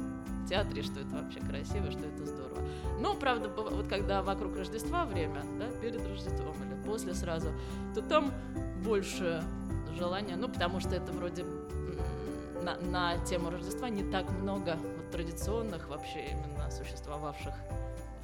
театре, 0.49 0.83
что 0.83 1.01
это 1.01 1.11
вообще 1.17 1.41
красиво, 1.41 1.91
что 1.91 2.01
это 2.01 2.27
здорово. 2.27 2.61
Но, 3.01 3.15
правда, 3.15 3.49
вот 3.49 3.89
когда 3.89 4.23
вокруг 4.23 4.57
Рождества 4.57 5.05
время, 5.05 5.43
да, 5.59 5.67
перед 5.81 6.07
Рождеством 6.07 6.55
или 6.65 6.75
после 6.87 7.15
сразу, 7.15 7.49
то 7.95 8.03
там 8.03 8.33
больше 8.85 9.43
желания, 9.97 10.37
ну, 10.37 10.49
потому 10.49 10.81
что 10.81 10.95
это 10.95 11.13
вроде 11.13 11.45
на, 12.63 12.77
на 12.77 13.19
тему 13.25 13.51
Рождества 13.51 13.89
не 13.89 14.11
так 14.11 14.31
много 14.31 14.77
вот, 14.77 15.11
традиционных 15.11 15.89
вообще 15.89 16.27
именно 16.31 16.71
существовавших 16.71 17.55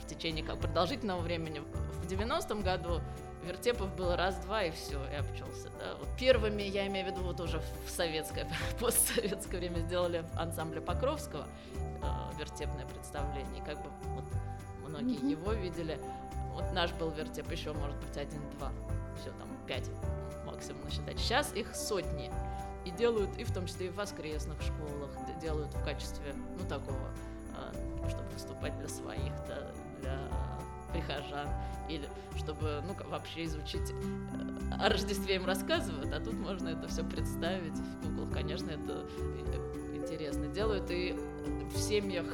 в 0.02 0.06
течение 0.06 0.44
как 0.44 0.58
продолжительного 0.58 1.20
времени. 1.20 1.62
В 2.02 2.06
90-м 2.10 2.62
году 2.62 3.00
вертепов 3.44 3.94
было 3.96 4.16
раз-два 4.16 4.64
и 4.64 4.70
все, 4.70 5.02
и 5.10 5.14
обчелся. 5.14 5.70
Да. 5.78 5.96
Вот 5.98 6.08
первыми, 6.18 6.62
я 6.62 6.86
имею 6.86 7.06
в 7.06 7.10
виду, 7.10 7.22
вот 7.22 7.40
уже 7.40 7.60
в 7.86 7.90
советское, 7.90 8.46
постсоветское 8.80 9.58
время 9.58 9.80
сделали 9.80 10.24
ансамбль 10.36 10.80
Покровского, 10.80 11.46
э, 11.74 12.38
вертепное 12.38 12.86
представление, 12.86 13.62
как 13.64 13.76
бы 13.82 13.90
вот 14.14 14.24
многие 14.88 15.18
mm-hmm. 15.18 15.30
его 15.30 15.52
видели. 15.52 15.98
Вот 16.52 16.72
наш 16.72 16.92
был 16.92 17.10
вертеп, 17.10 17.50
еще, 17.50 17.72
может 17.72 17.96
быть, 17.96 18.16
один-два, 18.16 18.72
все 19.20 19.30
там 19.30 19.48
пять 19.66 19.88
максимум 20.44 20.82
насчитать. 20.84 21.18
Сейчас 21.18 21.54
их 21.54 21.74
сотни. 21.74 22.30
И 22.84 22.90
делают, 22.90 23.36
и 23.36 23.44
в 23.44 23.52
том 23.52 23.66
числе 23.66 23.86
и 23.86 23.90
в 23.90 23.96
воскресных 23.96 24.60
школах, 24.62 25.10
делают 25.40 25.72
в 25.74 25.84
качестве, 25.84 26.34
ну, 26.58 26.66
такого, 26.66 27.10
э, 27.58 28.08
чтобы 28.08 28.26
выступать 28.30 28.76
для 28.78 28.88
своих, 28.88 29.32
да, 29.46 29.70
для 30.00 30.18
прихожан, 30.92 31.48
или 31.88 32.08
чтобы 32.36 32.82
ну, 32.86 32.94
вообще 33.10 33.44
изучить 33.44 33.90
э, 33.90 34.74
о 34.78 34.88
Рождестве 34.88 35.36
им 35.36 35.46
рассказывают, 35.46 36.12
а 36.12 36.20
тут 36.20 36.34
можно 36.34 36.68
это 36.68 36.88
все 36.88 37.04
представить 37.04 37.74
в 37.74 38.06
куклах. 38.06 38.32
Конечно, 38.32 38.70
это 38.70 39.06
э, 39.18 39.96
интересно. 39.96 40.46
Делают 40.46 40.90
и 40.90 41.16
в 41.74 41.78
семьях, 41.78 42.26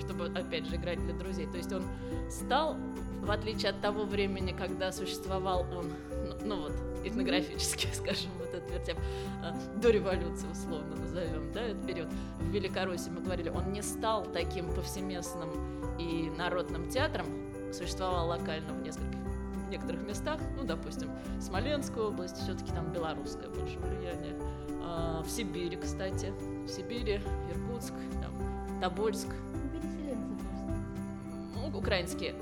чтобы, 0.00 0.26
опять 0.26 0.66
же, 0.66 0.76
играть 0.76 1.00
для 1.04 1.14
друзей. 1.14 1.46
То 1.46 1.56
есть 1.56 1.72
он 1.72 1.82
стал, 2.30 2.76
в 3.22 3.30
отличие 3.30 3.70
от 3.70 3.80
того 3.80 4.04
времени, 4.04 4.54
когда 4.56 4.92
существовал 4.92 5.66
он, 5.72 5.92
ну, 6.10 6.36
ну 6.44 6.62
вот, 6.62 6.72
этнографически, 7.04 7.88
скажем, 7.94 8.30
вот 8.38 8.48
этот 8.48 8.70
вертеп, 8.70 8.98
э, 8.98 9.80
до 9.80 9.90
революции, 9.90 10.46
условно 10.50 10.96
назовем, 10.96 11.52
да, 11.52 11.62
этот 11.62 11.86
период, 11.86 12.08
в 12.40 12.50
Великороссии 12.50 13.10
мы 13.10 13.20
говорили, 13.20 13.48
он 13.48 13.72
не 13.72 13.82
стал 13.82 14.24
таким 14.24 14.72
повсеместным 14.74 15.50
и 15.98 16.30
народным 16.36 16.88
театром, 16.88 17.26
существовал 17.74 18.28
локально 18.28 18.72
в 18.72 18.82
нескольких 18.82 19.18
в 19.66 19.70
некоторых 19.70 20.02
местах, 20.02 20.40
ну, 20.56 20.64
допустим, 20.64 21.10
Смоленская 21.40 22.04
область, 22.04 22.36
все-таки 22.36 22.70
там 22.72 22.92
белорусское 22.92 23.48
больше 23.48 23.78
влияние, 23.78 24.36
а, 24.82 25.22
в 25.22 25.30
Сибири, 25.30 25.76
кстати, 25.76 26.32
в 26.66 26.68
Сибири, 26.68 27.20
Иркутск, 27.50 27.94
там, 28.22 28.80
Тобольск. 28.80 29.28
Ну, 31.54 31.78
украинские. 31.78 32.34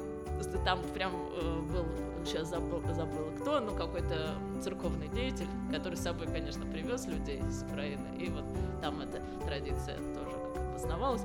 Там 0.64 0.80
прям 0.94 1.12
э, 1.14 1.60
был, 1.72 1.86
сейчас 2.24 2.48
забыл, 2.48 2.82
забыла 2.92 3.30
кто, 3.40 3.60
ну, 3.60 3.72
какой-то 3.76 4.34
церковный 4.60 5.08
деятель, 5.08 5.46
который 5.70 5.96
с 5.96 6.00
собой, 6.00 6.26
конечно, 6.26 6.66
привез 6.66 7.06
людей 7.06 7.38
из 7.38 7.62
Украины, 7.62 8.08
и 8.18 8.28
вот 8.28 8.44
там 8.80 9.00
эта 9.00 9.20
традиция 9.46 9.96
тоже 9.96 10.36
как 10.54 10.62
обосновалась. 10.64 11.22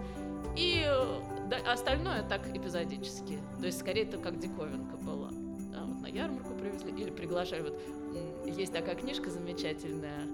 И 0.56 0.86
да, 1.50 1.72
остальное 1.72 2.24
так 2.24 2.48
эпизодически. 2.56 3.40
То 3.60 3.66
есть, 3.66 3.80
скорее, 3.80 4.04
это 4.04 4.18
как 4.18 4.40
диковинка 4.40 4.98
была. 4.98 5.30
Да, 5.72 5.86
вот 5.86 6.02
на 6.02 6.08
ярмарку 6.08 6.54
привезли 6.54 6.92
или 6.92 7.10
приглашали. 7.10 7.62
Вот, 7.62 7.80
есть 8.46 8.74
такая 8.74 8.96
книжка 8.96 9.30
замечательная 9.30 10.28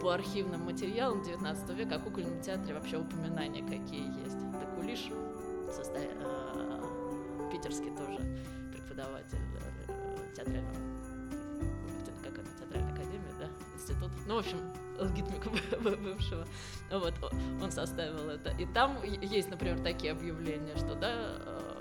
по 0.00 0.10
архивным 0.10 0.62
материалам 0.62 1.22
19 1.22 1.70
века 1.70 1.96
о 1.96 1.98
кукольном 2.00 2.40
театре 2.40 2.74
вообще 2.74 2.98
упоминания 2.98 3.62
какие 3.62 4.06
есть. 4.24 4.36
Это 4.36 4.66
Кулиш, 4.76 5.10
состо... 5.74 5.98
э, 5.98 6.82
питерский 7.52 7.90
тоже 7.96 8.18
преподаватель 8.72 9.38
э, 9.88 10.34
театрального 10.34 10.74
как 12.22 12.38
это, 12.38 12.48
театральной 12.58 12.92
академии, 12.92 13.32
да, 13.38 13.48
институт. 13.74 14.10
Ну, 14.26 14.34
в 14.34 14.38
общем, 14.38 14.58
алгоритмика 15.00 15.50
бывшего. 15.80 16.46
Вот, 16.90 17.14
он 17.62 17.70
составил 17.70 18.28
это. 18.30 18.50
И 18.58 18.66
там 18.66 18.96
есть, 19.02 19.50
например, 19.50 19.78
такие 19.80 20.12
объявления, 20.12 20.76
что, 20.76 20.94
да, 20.94 21.10
э, 21.10 21.72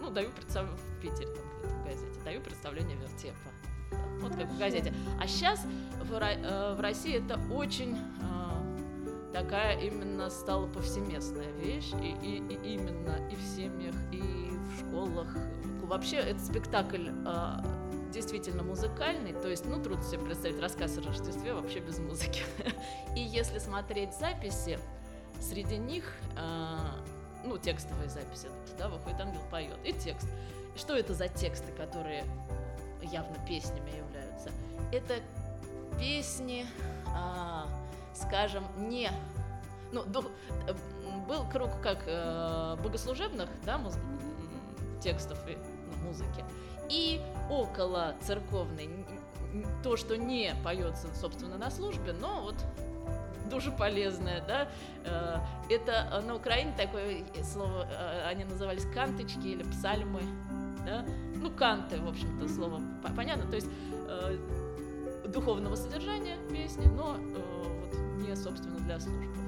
ну, 0.00 0.10
даю 0.10 0.30
представление 0.30 0.78
в 0.78 1.00
Питере, 1.00 1.28
там, 1.28 1.70
в 1.70 1.84
газете, 1.84 2.20
даю 2.24 2.40
представление 2.40 2.96
вертепа. 2.96 3.36
Вот 4.20 4.34
как 4.36 4.48
в 4.48 4.58
газете. 4.58 4.92
А 5.20 5.26
сейчас 5.26 5.64
в, 6.02 6.12
э, 6.14 6.74
в 6.74 6.80
России 6.80 7.16
это 7.16 7.40
очень 7.52 7.96
э, 7.96 9.32
такая 9.32 9.78
именно 9.80 10.30
стала 10.30 10.66
повсеместная 10.66 11.52
вещь, 11.52 11.92
и, 12.02 12.14
и, 12.26 12.38
и 12.38 12.74
именно 12.74 13.16
и 13.30 13.36
в 13.36 13.42
семьях, 13.42 13.94
и 14.12 14.20
в 14.20 14.80
школах. 14.80 15.28
Вообще, 15.82 16.16
этот 16.16 16.44
спектакль 16.44 17.08
действительно 18.10 18.62
музыкальный, 18.62 19.32
то 19.32 19.48
есть, 19.48 19.64
ну, 19.66 19.82
трудно 19.82 20.04
себе 20.04 20.20
представить 20.20 20.60
рассказ 20.60 20.96
о 20.98 21.02
Рождестве 21.02 21.54
вообще 21.54 21.80
без 21.80 21.98
музыки. 21.98 22.42
И 23.16 23.20
если 23.20 23.58
смотреть 23.58 24.14
записи, 24.14 24.78
среди 25.40 25.76
них, 25.76 26.04
а, 26.36 26.96
ну, 27.44 27.58
текстовые 27.58 28.08
записи, 28.08 28.48
да, 28.78 28.88
выходит 28.88 29.20
ангел 29.20 29.40
поет, 29.50 29.78
и 29.84 29.92
текст. 29.92 30.28
Что 30.76 30.96
это 30.96 31.14
за 31.14 31.28
тексты, 31.28 31.72
которые 31.72 32.24
явно 33.02 33.36
песнями 33.46 33.90
являются? 33.90 34.50
Это 34.92 35.20
песни, 35.98 36.66
а, 37.06 37.66
скажем, 38.14 38.64
не... 38.76 39.10
Ну, 39.90 40.02
э, 40.02 40.74
был 41.26 41.48
круг 41.48 41.70
как 41.82 42.02
э, 42.06 42.76
богослужебных, 42.82 43.48
да, 43.64 43.80
текстов 45.00 45.38
и 45.48 45.56
музыки, 46.08 46.44
и 46.90 47.20
около 47.50 48.14
церковной, 48.22 48.88
то, 49.82 49.96
что 49.96 50.16
не 50.16 50.54
поется, 50.64 51.08
собственно, 51.14 51.58
на 51.58 51.70
службе, 51.70 52.12
но 52.12 52.42
вот 52.42 52.56
дуже 53.50 53.70
полезное, 53.70 54.42
да, 54.46 54.68
э, 55.04 55.36
это 55.70 56.22
на 56.26 56.34
Украине 56.34 56.74
такое 56.76 57.24
слово, 57.42 57.86
э, 57.90 58.28
они 58.28 58.44
назывались 58.44 58.84
канточки 58.94 59.46
или 59.46 59.62
псальмы, 59.62 60.20
да, 60.84 61.04
ну, 61.36 61.50
канты, 61.50 61.98
в 61.98 62.08
общем-то, 62.08 62.48
слово 62.48 62.80
понятно, 63.16 63.46
то 63.48 63.56
есть 63.56 63.68
э, 64.08 64.38
духовного 65.28 65.76
содержания 65.76 66.36
песни, 66.50 66.86
но 66.86 67.14
вот 67.14 68.26
не, 68.26 68.34
собственно, 68.36 68.78
для 68.80 69.00
службы. 69.00 69.47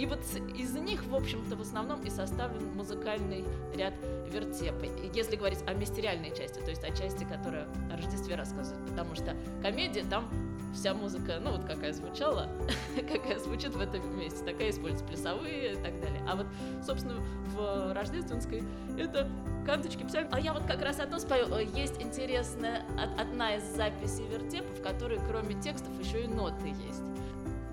И 0.00 0.06
вот 0.06 0.20
из 0.56 0.72
них, 0.76 1.04
в 1.04 1.14
общем-то, 1.14 1.56
в 1.56 1.60
основном 1.60 2.00
и 2.04 2.08
составлен 2.08 2.72
музыкальный 2.74 3.44
ряд 3.76 3.92
вертепа. 4.32 4.86
Если 5.12 5.36
говорить 5.36 5.58
о 5.66 5.74
мистериальной 5.74 6.34
части, 6.34 6.58
то 6.58 6.70
есть 6.70 6.82
о 6.84 6.96
части, 6.96 7.24
которая 7.24 7.68
о 7.92 7.98
Рождестве 7.98 8.34
рассказывает. 8.34 8.82
Потому 8.88 9.14
что 9.14 9.36
комедия, 9.60 10.02
там 10.08 10.26
вся 10.74 10.94
музыка, 10.94 11.38
ну 11.42 11.50
вот 11.50 11.66
какая 11.66 11.92
звучала, 11.92 12.48
какая 12.96 13.38
звучит 13.38 13.74
в 13.74 13.80
этом 13.80 14.18
месте, 14.18 14.42
такая 14.42 14.70
используется, 14.70 15.04
плясовые 15.04 15.74
и 15.74 15.76
так 15.76 16.00
далее. 16.00 16.22
А 16.26 16.36
вот, 16.36 16.46
собственно, 16.82 17.20
в 17.54 17.92
рождественской 17.92 18.64
это 18.96 19.28
карточки 19.66 20.02
писали. 20.02 20.26
А 20.32 20.40
я 20.40 20.54
вот 20.54 20.62
как 20.62 20.80
раз 20.80 20.98
одно 20.98 21.18
спою. 21.18 21.46
Есть 21.76 22.00
интересная 22.00 22.86
одна 23.18 23.56
из 23.56 23.64
записей 23.76 24.26
вертепов, 24.28 24.78
в 24.78 24.82
которой 24.82 25.18
кроме 25.28 25.60
текстов 25.60 25.92
еще 26.00 26.24
и 26.24 26.26
ноты 26.26 26.68
есть 26.68 27.02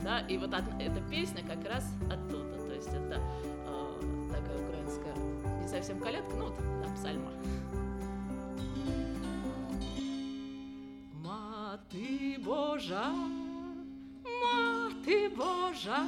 да, 0.07 0.21
и 0.21 0.37
вот 0.37 0.53
одна, 0.53 0.81
эта 0.81 1.01
песня 1.09 1.43
как 1.43 1.65
раз 1.69 1.85
оттуда, 2.11 2.59
то 2.59 2.75
есть 2.75 2.89
это 2.89 3.21
э, 3.67 4.01
такая 4.33 4.59
украинская, 4.67 5.15
не 5.63 5.69
совсем 5.69 5.99
колядка, 6.01 6.35
ну 6.37 6.47
вот 6.47 6.57
там 6.57 6.95
псальма. 6.97 7.31
Мати 11.23 12.39
Божа, 12.45 13.13
Мати 14.25 15.29
Божа, 15.37 16.05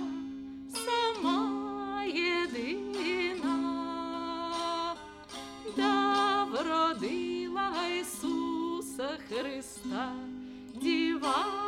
сама 0.72 2.04
єдина, 2.04 3.56
да 5.76 6.44
вродила 6.44 7.70
Ісуса 8.00 9.08
Христа, 9.28 10.12
Діва 10.74 11.67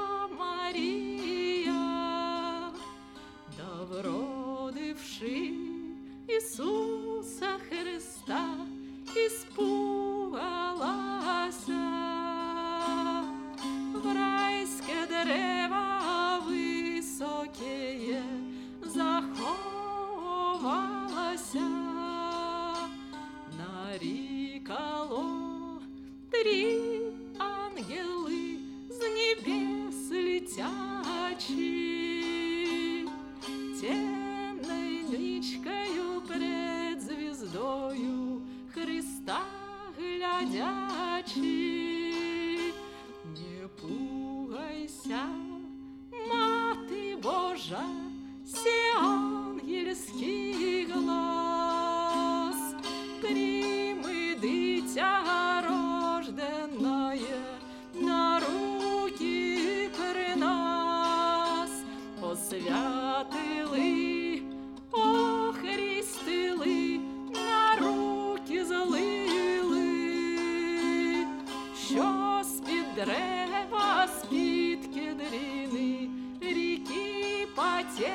Ріки 77.82 78.12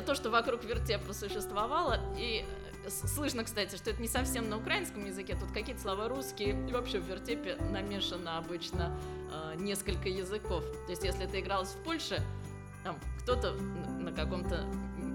Это 0.00 0.06
то, 0.06 0.14
что 0.14 0.30
вокруг 0.30 0.64
вертепа 0.64 1.12
существовало, 1.12 2.00
и 2.16 2.46
Слышно, 2.88 3.44
кстати, 3.44 3.76
что 3.76 3.90
это 3.90 4.00
не 4.00 4.08
совсем 4.08 4.48
на 4.48 4.56
украинском 4.56 5.04
языке, 5.04 5.36
тут 5.38 5.52
какие-то 5.52 5.82
слова 5.82 6.08
русские, 6.08 6.66
и 6.66 6.72
вообще 6.72 6.98
в 6.98 7.06
вертепе 7.06 7.56
намешано 7.70 8.38
обычно 8.38 8.98
э, 9.30 9.60
несколько 9.60 10.08
языков. 10.08 10.64
То 10.86 10.90
есть, 10.90 11.04
если 11.04 11.26
это 11.26 11.38
игралось 11.38 11.68
в 11.68 11.84
Польше, 11.84 12.22
там 12.82 12.98
кто-то 13.20 13.52
на 13.52 14.12
каком-то 14.12 14.64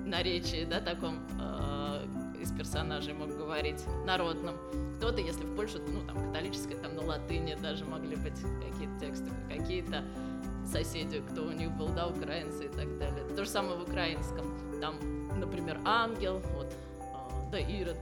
наречии, 0.06 0.64
да, 0.64 0.80
таком 0.80 1.28
э, 1.42 2.06
из 2.40 2.52
персонажей 2.52 3.16
мог 3.16 3.30
говорить 3.30 3.84
народном, 4.06 4.56
кто-то, 4.98 5.20
если 5.20 5.44
в 5.44 5.56
Польше, 5.56 5.80
ну, 5.80 6.06
там, 6.06 6.24
католическое, 6.28 6.78
там, 6.78 6.96
на 6.96 7.02
латыни 7.02 7.56
даже 7.56 7.84
могли 7.84 8.16
быть 8.16 8.40
какие-то 8.62 9.00
тексты, 9.00 9.32
какие-то 9.50 10.06
соседи, 10.66 11.22
кто 11.22 11.44
у 11.44 11.52
них 11.52 11.72
был, 11.72 11.90
да, 11.90 12.08
украинцы 12.08 12.66
и 12.66 12.70
так 12.70 12.98
далее. 12.98 13.24
То 13.36 13.44
же 13.44 13.50
самое 13.50 13.78
в 13.78 13.84
украинском. 13.84 14.80
Там, 14.82 15.40
например, 15.40 15.80
ангел, 15.86 16.42
вот 16.56 16.74
да, 17.52 17.60
Ирод, 17.60 17.98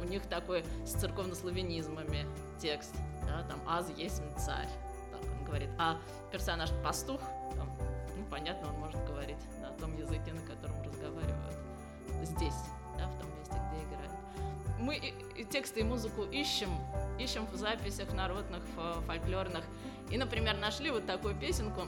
у 0.00 0.04
них 0.04 0.22
такой 0.26 0.64
с 0.84 0.92
церковнославянизмами 0.92 2.26
текст, 2.58 2.94
да, 3.26 3.42
там 3.48 3.60
«Аз 3.66 3.90
есть 3.96 4.22
царь», 4.38 4.68
так 5.10 5.20
он 5.22 5.44
говорит. 5.44 5.70
А 5.78 5.96
персонаж 6.30 6.70
пастух, 6.82 7.20
там, 7.56 7.68
ну, 8.16 8.24
понятно, 8.30 8.68
он 8.68 8.80
может 8.80 9.04
говорить 9.06 9.38
на 9.60 9.70
том 9.78 9.96
языке, 9.96 10.32
на 10.32 10.40
котором 10.40 10.82
разговаривают 10.82 11.56
здесь, 12.22 12.54
да, 12.98 13.06
в 13.08 13.18
том 13.18 13.28
месте, 13.38 13.54
где 13.70 13.84
играют. 13.84 14.12
Мы 14.78 14.96
и, 14.96 15.40
и 15.40 15.44
тексты 15.44 15.80
и 15.80 15.84
музыку 15.84 16.22
ищем, 16.24 16.70
ищем 17.22 17.46
в 17.46 17.56
записях 17.56 18.12
народных, 18.12 18.62
фольклорных. 19.06 19.64
И, 20.10 20.18
например, 20.18 20.56
нашли 20.58 20.90
вот 20.90 21.06
такую 21.06 21.34
песенку 21.34 21.82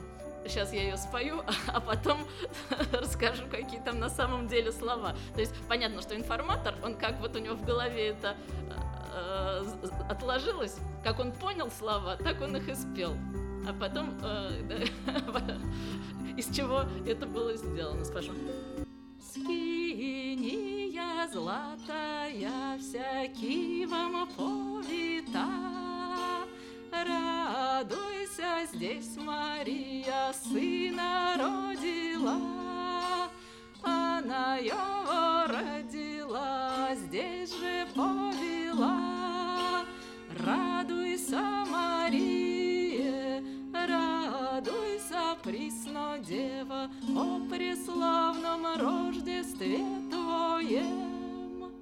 сейчас 0.47 0.73
я 0.73 0.83
ее 0.83 0.97
спою, 0.97 1.43
а 1.67 1.81
потом 1.81 2.27
расскажу, 2.93 3.45
какие 3.51 3.81
там 3.81 3.99
на 3.99 4.09
самом 4.09 4.49
деле 4.49 4.73
слова. 4.73 5.15
То 5.35 5.41
есть 5.41 5.55
понятно, 5.69 6.03
что 6.03 6.15
информатор, 6.17 6.75
он 6.83 6.95
как 6.95 7.21
вот 7.21 7.37
у 7.37 7.39
него 7.39 7.55
в 7.55 7.65
голове 7.65 8.09
это 8.09 8.37
э, 9.15 9.65
отложилось, 10.09 10.77
как 11.03 11.19
он 11.19 11.33
понял 11.33 11.71
слова, 11.71 12.17
так 12.17 12.41
он 12.41 12.57
их 12.57 12.69
и 12.69 12.75
спел. 12.75 13.15
А 13.67 13.73
потом 13.73 14.11
э, 14.23 14.85
из 16.37 16.55
чего 16.55 16.83
это 17.07 17.27
было 17.27 17.57
сделано, 17.57 18.05
скажем. 18.05 18.37
Скиния 19.21 20.75
золотая 21.33 22.79
всякий 22.79 23.87
вам 23.87 24.29
повита, 25.35 25.47
Радуйся, 26.93 28.67
здесь 28.73 29.17
Мария 29.17 30.33
сына 30.33 31.35
родила, 31.37 32.39
Она 33.83 34.57
его 34.57 35.47
родила, 35.47 36.95
здесь 36.95 37.51
же 37.51 37.87
повела. 37.95 39.85
Радуйся, 40.41 41.43
Мария, 41.69 43.43
радуйся, 43.73 45.37
присно 45.43 46.19
дева, 46.21 46.89
О 47.09 47.41
преславном 47.51 48.67
Рождестве 48.79 49.79
Твоем. 50.11 51.73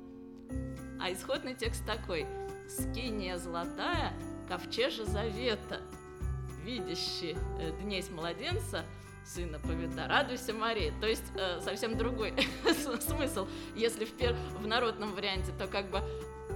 А 1.01 1.12
исходный 1.12 1.55
текст 1.55 1.85
такой. 1.87 2.27
Скиния 2.68 3.38
золотая— 3.38 4.12
ковчеже 4.53 5.05
завета, 5.05 5.81
видящий 6.62 7.37
э, 7.59 7.72
днесь 7.83 8.11
младенца, 8.11 8.85
сына 9.25 9.59
повита, 9.59 10.07
радуйся, 10.09 10.53
Мария. 10.53 10.92
То 11.01 11.07
есть 11.07 11.25
э, 11.37 11.61
совсем 11.62 11.96
другой 11.96 12.35
смысл. 13.01 13.46
Если 13.75 14.05
в, 14.05 14.12
пер... 14.12 14.37
в 14.59 14.66
народном 14.66 15.14
варианте, 15.14 15.53
то 15.59 15.66
как 15.66 15.90
бы 15.90 16.03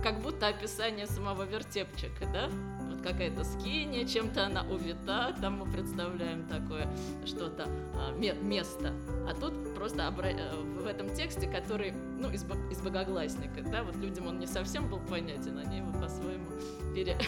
как 0.02 0.20
будто 0.20 0.48
описание 0.48 1.06
самого 1.06 1.44
вертепчика, 1.44 2.26
да? 2.32 2.50
Вот 2.96 3.06
какая-то 3.06 3.44
скиния, 3.44 4.06
чем-то 4.06 4.46
она 4.46 4.62
увита, 4.62 5.34
там 5.40 5.58
мы 5.58 5.70
представляем 5.70 6.46
такое 6.48 6.88
что-то, 7.24 7.68
а, 7.94 8.12
место. 8.12 8.92
А 9.28 9.34
тут 9.34 9.74
просто. 9.74 9.96
Э, 9.96 10.62
в 10.82 10.86
этом 10.86 11.12
тексте, 11.14 11.48
который, 11.48 11.92
ну, 12.18 12.30
из, 12.30 12.44
из 12.70 12.80
богогласника, 12.80 13.62
да, 13.62 13.82
вот 13.82 13.96
людям 13.96 14.26
он 14.28 14.38
не 14.38 14.46
совсем 14.46 14.88
был 14.88 15.00
понятен, 15.00 15.58
они 15.58 15.78
его 15.78 15.92
по-своему 15.92 16.46
пере... 16.94 17.16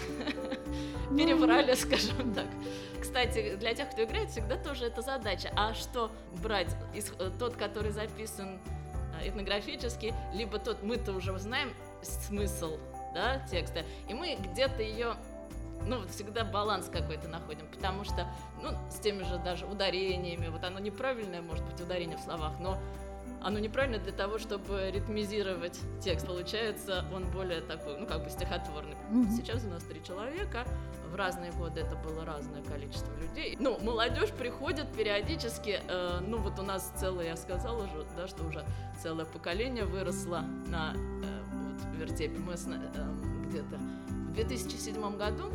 Ну, 1.11 1.17
переврали, 1.17 1.75
скажем 1.75 2.35
так. 2.35 2.45
Кстати, 3.01 3.57
для 3.57 3.73
тех, 3.73 3.91
кто 3.91 4.05
играет, 4.05 4.29
всегда 4.29 4.57
тоже 4.57 4.85
это 4.85 5.01
задача. 5.01 5.51
А 5.57 5.73
что 5.73 6.11
брать? 6.43 6.69
Из, 6.95 7.11
э, 7.19 7.31
тот, 7.39 7.57
который 7.57 7.91
записан 7.93 8.61
э, 9.19 9.29
этнографически, 9.31 10.13
либо 10.35 10.59
тот, 10.59 10.83
мы-то 10.83 11.13
уже 11.13 11.37
знаем 11.39 11.71
смысл 12.03 12.77
да, 13.15 13.41
текста, 13.51 13.85
и 14.09 14.15
мы 14.15 14.37
где-то 14.37 14.83
ее 14.83 15.15
ну, 15.87 16.01
вот 16.01 16.11
всегда 16.11 16.45
баланс 16.45 16.89
какой-то 16.93 17.29
находим, 17.29 17.67
потому 17.69 18.05
что, 18.05 18.27
ну, 18.63 18.71
с 18.91 19.01
теми 19.01 19.23
же 19.23 19.39
даже 19.39 19.67
ударениями, 19.67 20.49
вот 20.49 20.65
оно 20.65 20.79
неправильное, 20.79 21.43
может 21.43 21.65
быть, 21.65 21.81
ударение 21.81 22.17
в 22.17 22.21
словах, 22.21 22.53
но 22.61 22.79
оно 23.41 23.59
неправильно 23.59 23.99
для 23.99 24.13
того, 24.13 24.39
чтобы 24.39 24.91
ритмизировать 24.93 25.79
текст. 26.01 26.27
Получается, 26.27 27.05
он 27.15 27.31
более 27.31 27.61
такой, 27.61 27.99
ну, 27.99 28.07
как 28.07 28.25
бы 28.25 28.31
стихотворный. 28.31 28.97
Mm-hmm. 29.11 29.37
Сейчас 29.37 29.65
у 29.65 29.69
нас 29.69 29.83
три 29.85 30.03
человека, 30.03 30.65
в 31.11 31.15
разные 31.15 31.53
годы 31.53 31.81
это 31.81 31.97
было 31.97 32.25
разное 32.25 32.63
количество 32.63 33.13
людей. 33.17 33.57
Ну, 33.59 33.79
молодежь 33.81 34.31
приходит 34.31 34.93
периодически, 34.93 35.81
э, 35.89 36.21
ну, 36.27 36.39
вот 36.39 36.59
у 36.59 36.63
нас 36.63 36.93
целое, 36.97 37.27
я 37.27 37.37
сказала 37.37 37.85
уже, 37.85 38.07
да, 38.17 38.27
что 38.27 38.45
уже 38.45 38.65
целое 39.03 39.25
поколение 39.25 39.85
выросло 39.85 40.45
на 40.67 40.95
э, 40.95 40.99
вот, 41.53 41.97
вертепе. 41.97 42.39
Мы 42.39 42.55
э, 42.55 43.47
где-то 43.49 43.79
2007 44.45 45.17
году 45.17 45.51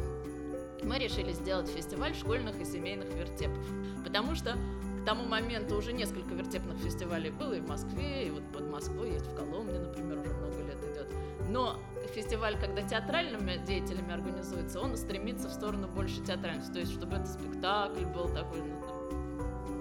мы 0.83 0.99
решили 0.99 1.31
сделать 1.31 1.69
фестиваль 1.69 2.13
школьных 2.13 2.59
и 2.59 2.65
семейных 2.65 3.07
вертепов, 3.13 3.65
потому 4.03 4.35
что 4.35 4.57
к 5.01 5.05
тому 5.05 5.23
моменту 5.25 5.77
уже 5.77 5.93
несколько 5.93 6.33
вертепных 6.33 6.77
фестивалей 6.77 7.29
было 7.29 7.53
и 7.53 7.61
в 7.61 7.67
Москве, 7.67 8.27
и 8.27 8.29
вот 8.31 8.43
под 8.51 8.69
Москвой 8.69 9.11
есть 9.11 9.25
в 9.25 9.35
Коломне, 9.35 9.79
например, 9.79 10.19
уже 10.19 10.33
много 10.33 10.63
лет 10.63 10.77
идет. 10.83 11.07
Но 11.49 11.79
фестиваль, 12.13 12.59
когда 12.59 12.81
театральными 12.81 13.63
деятелями 13.65 14.11
организуется, 14.13 14.81
он 14.81 14.97
стремится 14.97 15.47
в 15.47 15.53
сторону 15.53 15.87
больше 15.87 16.21
театральности, 16.21 16.73
то 16.73 16.79
есть 16.79 16.91
чтобы 16.91 17.15
это 17.15 17.27
спектакль 17.27 18.05
был 18.05 18.27
такой, 18.33 18.61
ну, 18.61 18.92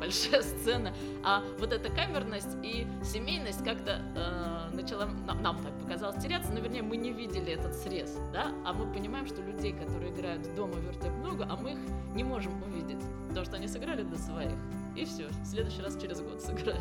большая 0.03 0.43
сцена. 0.43 0.93
А 1.23 1.43
вот 1.61 1.73
эта 1.73 1.88
камерность 1.91 2.57
и 2.62 2.87
семейность 3.05 3.65
как-то 3.65 4.03
э, 4.17 4.75
начала, 4.75 5.07
нам, 5.27 5.43
нам 5.43 5.62
так 5.62 5.73
показалось, 5.81 6.21
теряться, 6.21 6.53
но 6.53 6.59
вернее 6.59 6.83
мы 6.83 6.97
не 6.97 7.12
видели 7.12 7.53
этот 7.53 7.75
срез, 7.75 8.19
да, 8.33 8.53
а 8.65 8.73
мы 8.73 8.93
понимаем, 8.93 9.27
что 9.29 9.43
людей, 9.43 9.73
которые 9.73 10.12
играют 10.12 10.43
дома 10.57 10.75
вертеп 10.75 11.12
много, 11.12 11.47
а 11.49 11.57
мы 11.57 11.73
их 11.73 11.79
не 12.15 12.25
можем 12.25 12.53
увидеть, 12.65 13.01
потому 13.29 13.47
что 13.47 13.57
они 13.57 13.69
сыграли 13.69 14.03
до 14.03 14.19
своих 14.19 14.53
и 14.97 15.05
все, 15.05 15.29
в 15.29 15.47
следующий 15.47 15.83
раз 15.83 15.97
через 16.01 16.21
год 16.21 16.43
сыграет. 16.43 16.81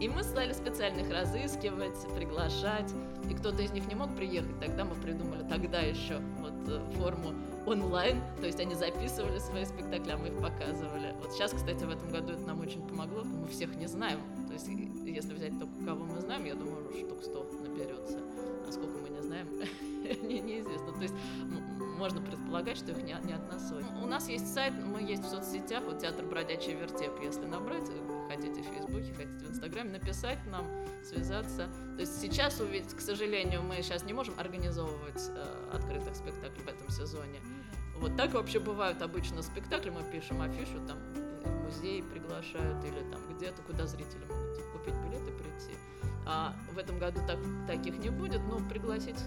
И 0.00 0.08
мы 0.08 0.22
стали 0.22 0.52
специально 0.52 1.00
их 1.00 1.10
разыскивать, 1.10 1.98
приглашать, 2.16 2.90
и 3.28 3.34
кто-то 3.34 3.62
из 3.62 3.72
них 3.72 3.86
не 3.86 3.94
мог 3.94 4.16
приехать, 4.16 4.58
тогда 4.60 4.84
мы 4.84 4.94
придумали 4.94 5.46
тогда 5.48 5.80
еще 5.80 6.20
вот 6.40 6.54
э, 6.68 6.80
форму 6.96 7.34
онлайн, 7.66 8.20
то 8.40 8.46
есть 8.46 8.60
они 8.60 8.74
записывали 8.74 9.38
свои 9.38 9.64
спектакли, 9.64 10.12
а 10.12 10.16
мы 10.16 10.28
их 10.28 10.40
показывали. 10.40 11.14
Вот 11.20 11.32
сейчас, 11.32 11.52
кстати, 11.52 11.84
в 11.84 11.90
этом 11.90 12.10
году 12.10 12.32
это 12.32 12.42
нам 12.42 12.60
очень 12.60 12.86
помогло, 12.86 13.24
мы 13.24 13.46
всех 13.48 13.74
не 13.76 13.86
знаем, 13.86 14.20
то 14.46 14.52
есть 14.52 14.68
если 14.68 15.34
взять 15.34 15.58
только 15.58 15.84
кого 15.84 16.04
мы 16.04 16.20
знаем, 16.20 16.44
я 16.44 16.54
думаю, 16.54 16.84
штук 16.92 17.22
100 17.22 17.50
наберется, 17.62 18.18
а 18.68 18.72
сколько 18.72 18.98
мы 18.98 19.08
не 19.08 19.22
знаем, 19.22 19.48
не, 20.22 20.40
неизвестно. 20.40 20.92
То 20.92 21.02
есть 21.02 21.14
можно 21.94 22.20
предполагать, 22.20 22.76
что 22.76 22.92
их 22.92 22.98
не, 22.98 23.16
не 23.24 23.32
от 23.32 23.52
нас 23.52 23.72
У 24.02 24.06
нас 24.06 24.28
есть 24.28 24.52
сайт, 24.52 24.74
мы 24.74 25.02
есть 25.02 25.22
в 25.22 25.28
соцсетях, 25.28 25.82
вот 25.84 26.00
театр 26.00 26.24
«Бродячий 26.24 26.74
вертеп», 26.74 27.20
если 27.22 27.44
набрать, 27.46 27.88
хотите 28.28 28.62
в 28.62 28.66
Фейсбуке, 28.66 29.14
хотите 29.14 29.46
в 29.46 29.50
Инстаграме, 29.50 29.90
написать 29.92 30.38
нам, 30.46 30.66
связаться. 31.04 31.68
То 31.94 32.00
есть 32.00 32.20
сейчас 32.20 32.60
увидеть, 32.60 32.94
к 32.94 33.00
сожалению, 33.00 33.62
мы 33.62 33.76
сейчас 33.76 34.04
не 34.04 34.12
можем 34.12 34.38
организовывать 34.38 35.22
э, 35.28 35.70
открытых 35.72 36.16
спектаклей 36.16 36.64
в 36.64 36.68
этом 36.68 36.88
сезоне. 36.90 37.40
Вот 37.96 38.16
так 38.16 38.32
вообще 38.34 38.58
бывают 38.58 39.00
обычно 39.02 39.42
спектакли, 39.42 39.90
мы 39.90 40.02
пишем 40.10 40.40
афишу, 40.40 40.80
там 40.86 40.98
в 41.44 41.64
музей 41.64 42.02
приглашают 42.02 42.84
или 42.84 43.00
там 43.10 43.20
где-то, 43.36 43.62
куда 43.62 43.86
зрители 43.86 44.24
могут 44.28 44.62
купить 44.72 44.94
билеты 44.94 45.30
прийти. 45.32 45.76
А 46.26 46.54
в 46.72 46.78
этом 46.78 46.98
году 46.98 47.20
так, 47.26 47.38
таких 47.66 47.98
не 47.98 48.10
будет, 48.10 48.40
но 48.44 48.58
пригласить 48.68 49.18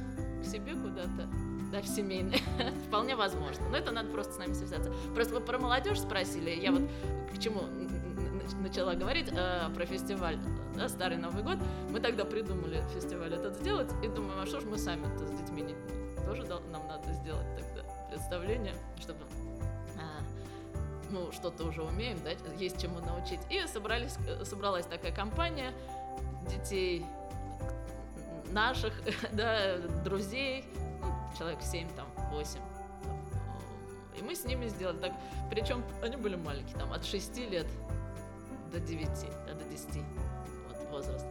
к 0.42 0.46
себе 0.46 0.74
куда-то 0.74 1.30
да, 1.72 1.82
в 1.82 1.88
семейный, 1.88 2.42
вполне 2.88 3.16
возможно. 3.16 3.68
Но 3.70 3.78
это 3.78 3.92
надо 3.92 4.10
просто 4.10 4.34
с 4.34 4.38
нами 4.38 4.54
связаться. 4.54 4.92
Просто 5.14 5.36
вы 5.36 5.42
про 5.42 5.58
молодежь 5.58 6.00
спросили, 6.00 6.52
я 6.52 6.72
вот 6.72 6.84
к 7.34 7.40
чему 7.40 7.62
начала 8.62 8.94
говорить 8.94 9.30
э, 9.32 9.70
про 9.74 9.86
фестиваль 9.86 10.38
да, 10.76 10.90
Старый 10.90 11.18
Новый 11.18 11.44
год. 11.44 11.58
Мы 11.90 12.00
тогда 12.00 12.26
придумали 12.26 12.82
фестиваль 12.94 13.34
этот 13.34 13.56
сделать 13.58 13.92
и 14.04 14.08
думаем, 14.08 14.40
а 14.42 14.46
что 14.46 14.62
ж 14.62 14.64
мы 14.64 14.78
сами-то 14.78 15.28
с 15.28 15.32
детьми 15.32 15.62
не, 15.62 15.76
тоже 16.26 16.44
нам 16.44 16.88
надо 16.88 17.12
сделать 17.14 17.48
тогда 17.56 17.84
представление, 18.10 18.74
чтобы 19.00 19.20
ну, 21.10 21.32
что-то 21.32 21.66
уже 21.66 21.82
умеем, 21.84 22.18
да, 22.24 22.32
есть 22.58 22.82
чему 22.82 23.00
научить. 23.00 23.40
И 23.50 23.66
собрались, 23.68 24.18
собралась 24.44 24.86
такая 24.86 25.14
компания 25.14 25.74
детей 26.50 27.06
наших, 28.52 28.94
да, 29.32 29.78
друзей, 30.04 30.66
человек 31.38 31.62
7, 31.62 31.88
там, 31.96 32.08
8. 32.32 32.60
И 34.18 34.22
мы 34.24 34.36
с 34.36 34.46
ними 34.46 34.68
сделали 34.68 34.98
так. 34.98 35.12
Причем 35.50 35.84
они 36.02 36.16
были 36.18 36.36
маленькие, 36.36 36.78
там, 36.78 36.92
от 36.94 37.06
6 37.06 37.38
лет 37.50 37.68
до 38.72 38.80
9, 38.80 39.08
да, 39.46 39.54
до 39.54 39.64
10 39.66 40.04
вот, 40.68 40.90
возраст. 40.90 41.26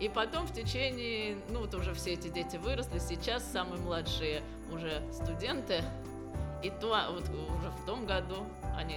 И 0.00 0.08
потом 0.08 0.46
в 0.46 0.52
течение, 0.52 1.38
ну 1.50 1.60
вот 1.60 1.74
уже 1.74 1.94
все 1.94 2.14
эти 2.14 2.28
дети 2.28 2.56
выросли, 2.56 2.98
сейчас 2.98 3.44
самые 3.44 3.80
младшие 3.80 4.42
уже 4.72 5.02
студенты, 5.12 5.82
и 6.64 6.70
то 6.80 6.96
вот 7.10 7.24
уже 7.24 7.70
в 7.70 7.86
том 7.86 8.06
году 8.06 8.36
они, 8.76 8.96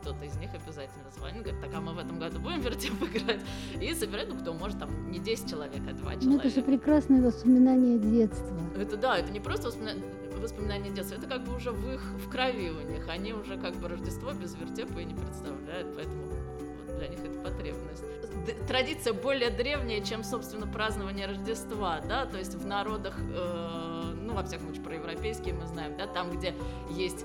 кто-то 0.00 0.24
из 0.24 0.36
них 0.36 0.50
обязательно 0.54 1.10
звонит, 1.16 1.42
говорит, 1.42 1.60
так, 1.60 1.74
а 1.74 1.80
мы 1.80 1.92
в 1.92 1.98
этом 1.98 2.18
году 2.20 2.38
будем 2.38 2.60
вертеп 2.60 2.92
играть? 3.02 3.40
И 3.80 3.92
собирают, 3.94 4.30
ну, 4.32 4.40
кто 4.40 4.54
может, 4.54 4.78
там, 4.78 5.10
не 5.10 5.18
10 5.18 5.50
человек, 5.50 5.82
а 5.88 5.92
2 5.92 5.94
человека. 5.94 6.24
Ну, 6.24 6.38
это 6.38 6.48
же 6.48 6.62
прекрасное 6.62 7.20
воспоминание 7.20 7.98
детства. 7.98 8.56
Это 8.76 8.96
да, 8.96 9.18
это 9.18 9.32
не 9.32 9.40
просто 9.40 9.66
воспоминание, 9.66 10.04
воспоминания 10.40 10.90
детства, 10.90 11.16
это 11.16 11.26
как 11.26 11.44
бы 11.44 11.56
уже 11.56 11.72
в 11.72 11.92
их, 11.92 12.00
в 12.24 12.30
крови 12.30 12.70
у 12.70 12.88
них. 12.88 13.08
Они 13.08 13.32
уже 13.32 13.56
как 13.56 13.74
бы 13.76 13.88
Рождество 13.88 14.32
без 14.32 14.54
вертепа 14.54 15.00
и 15.00 15.04
не 15.04 15.14
представляют, 15.14 15.88
поэтому 15.96 16.22
для 16.98 17.08
них 17.08 17.20
это 17.20 17.38
потребность. 17.40 18.04
Традиция 18.66 19.12
более 19.12 19.50
древняя, 19.50 20.02
чем, 20.02 20.24
собственно, 20.24 20.66
празднование 20.66 21.26
Рождества, 21.26 22.00
да, 22.00 22.26
то 22.26 22.38
есть 22.38 22.54
в 22.54 22.66
народах, 22.66 23.16
э, 23.18 24.14
ну, 24.22 24.34
во 24.34 24.42
всяком 24.42 24.66
случае, 24.66 24.84
про 24.84 24.94
европейские 24.94 25.54
мы 25.54 25.66
знаем, 25.66 25.96
да, 25.96 26.06
там, 26.06 26.30
где 26.30 26.54
есть 26.90 27.24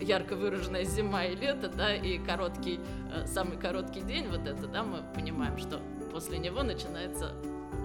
ярко 0.00 0.36
выраженная 0.36 0.84
зима 0.84 1.24
и 1.24 1.34
лето, 1.34 1.68
да, 1.68 1.94
и 1.94 2.18
короткий, 2.18 2.80
э, 3.12 3.26
самый 3.26 3.56
короткий 3.58 4.02
день, 4.02 4.28
вот 4.28 4.46
это, 4.46 4.66
да, 4.66 4.82
мы 4.82 5.02
понимаем, 5.14 5.58
что 5.58 5.80
после 6.12 6.38
него 6.38 6.62
начинается 6.62 7.32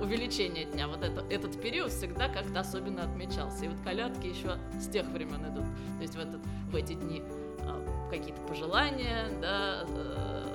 увеличение 0.01 0.65
дня. 0.65 0.87
Вот 0.87 1.03
это, 1.03 1.23
этот 1.29 1.61
период 1.61 1.91
всегда 1.91 2.27
как-то 2.27 2.59
особенно 2.59 3.03
отмечался. 3.03 3.65
И 3.65 3.67
вот 3.67 3.79
колядки 3.83 4.27
еще 4.27 4.57
с 4.79 4.87
тех 4.87 5.05
времен 5.07 5.45
идут. 5.45 5.65
То 5.97 6.01
есть 6.01 6.15
в, 6.15 6.19
этот, 6.19 6.41
в 6.71 6.75
эти 6.75 6.93
дни 6.93 7.21
э, 7.59 8.09
какие-то 8.09 8.41
пожелания, 8.41 9.27
да, 9.41 9.85
э, 9.87 10.50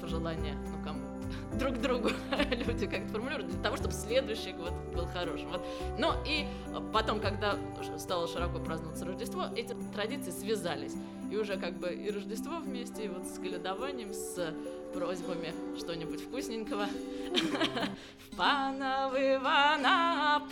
пожелания, 0.00 0.54
ну 0.70 0.84
кому, 0.84 1.00
друг 1.58 1.80
другу 1.80 2.10
люди 2.66 2.86
как-то 2.86 3.08
формулируют, 3.08 3.50
для 3.50 3.62
того, 3.62 3.76
чтобы 3.76 3.92
следующий 3.92 4.52
год 4.52 4.72
был 4.94 5.06
хорошим. 5.06 5.48
Вот. 5.50 5.64
Ну 5.98 6.12
и 6.26 6.46
потом, 6.92 7.20
когда 7.20 7.56
стало 7.98 8.28
широко 8.28 8.58
праздноваться 8.58 9.04
Рождество, 9.04 9.46
эти 9.56 9.74
традиции 9.94 10.30
связались. 10.30 10.94
И 11.30 11.36
уже 11.36 11.56
как 11.56 11.78
бы 11.78 11.92
и 11.92 12.10
Рождество 12.10 12.58
вместе, 12.58 13.06
и 13.06 13.08
вот 13.08 13.26
с 13.26 13.38
колядованием, 13.38 14.12
с 14.12 14.54
просьбами 14.92 15.52
что-нибудь 15.76 16.20
вкусненького. 16.22 16.86
В 18.30 18.36
панов 18.36 19.14
Ивана 19.14 20.42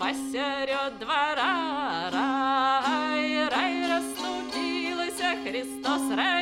двора 0.98 2.10
рай, 2.10 3.48
рай 3.48 3.88
расступился, 3.88 5.36
Христос 5.44 6.10
родился 6.10 6.41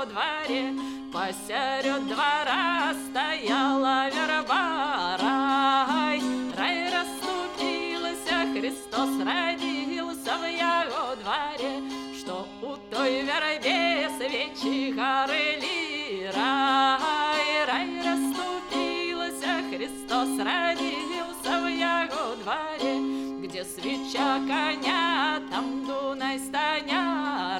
его 0.00 0.04
дворе. 0.04 0.74
Посеред 1.12 2.06
двора 2.06 2.94
стояла 3.08 4.08
верба, 4.08 5.16
рай, 5.20 6.22
рай 6.56 6.90
расступился, 6.90 8.46
Христос 8.54 9.10
родился 9.18 10.36
в 10.38 10.46
его 10.46 11.16
дворе, 11.16 11.82
что 12.18 12.46
у 12.62 12.76
той 12.94 13.22
вербе 13.22 14.08
свечи 14.16 14.92
горели, 14.92 16.30
рай, 16.34 17.66
рай 17.66 17.88
расступился, 18.04 19.62
Христос 19.70 20.28
родился 20.38 21.60
в 21.60 21.68
его 21.68 22.36
дворе, 22.36 23.38
где 23.40 23.64
свеча 23.64 24.38
коня, 24.46 25.40
там 25.50 25.84
Дунай 25.84 26.38
станя, 26.38 27.58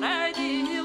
Христос 0.00 0.79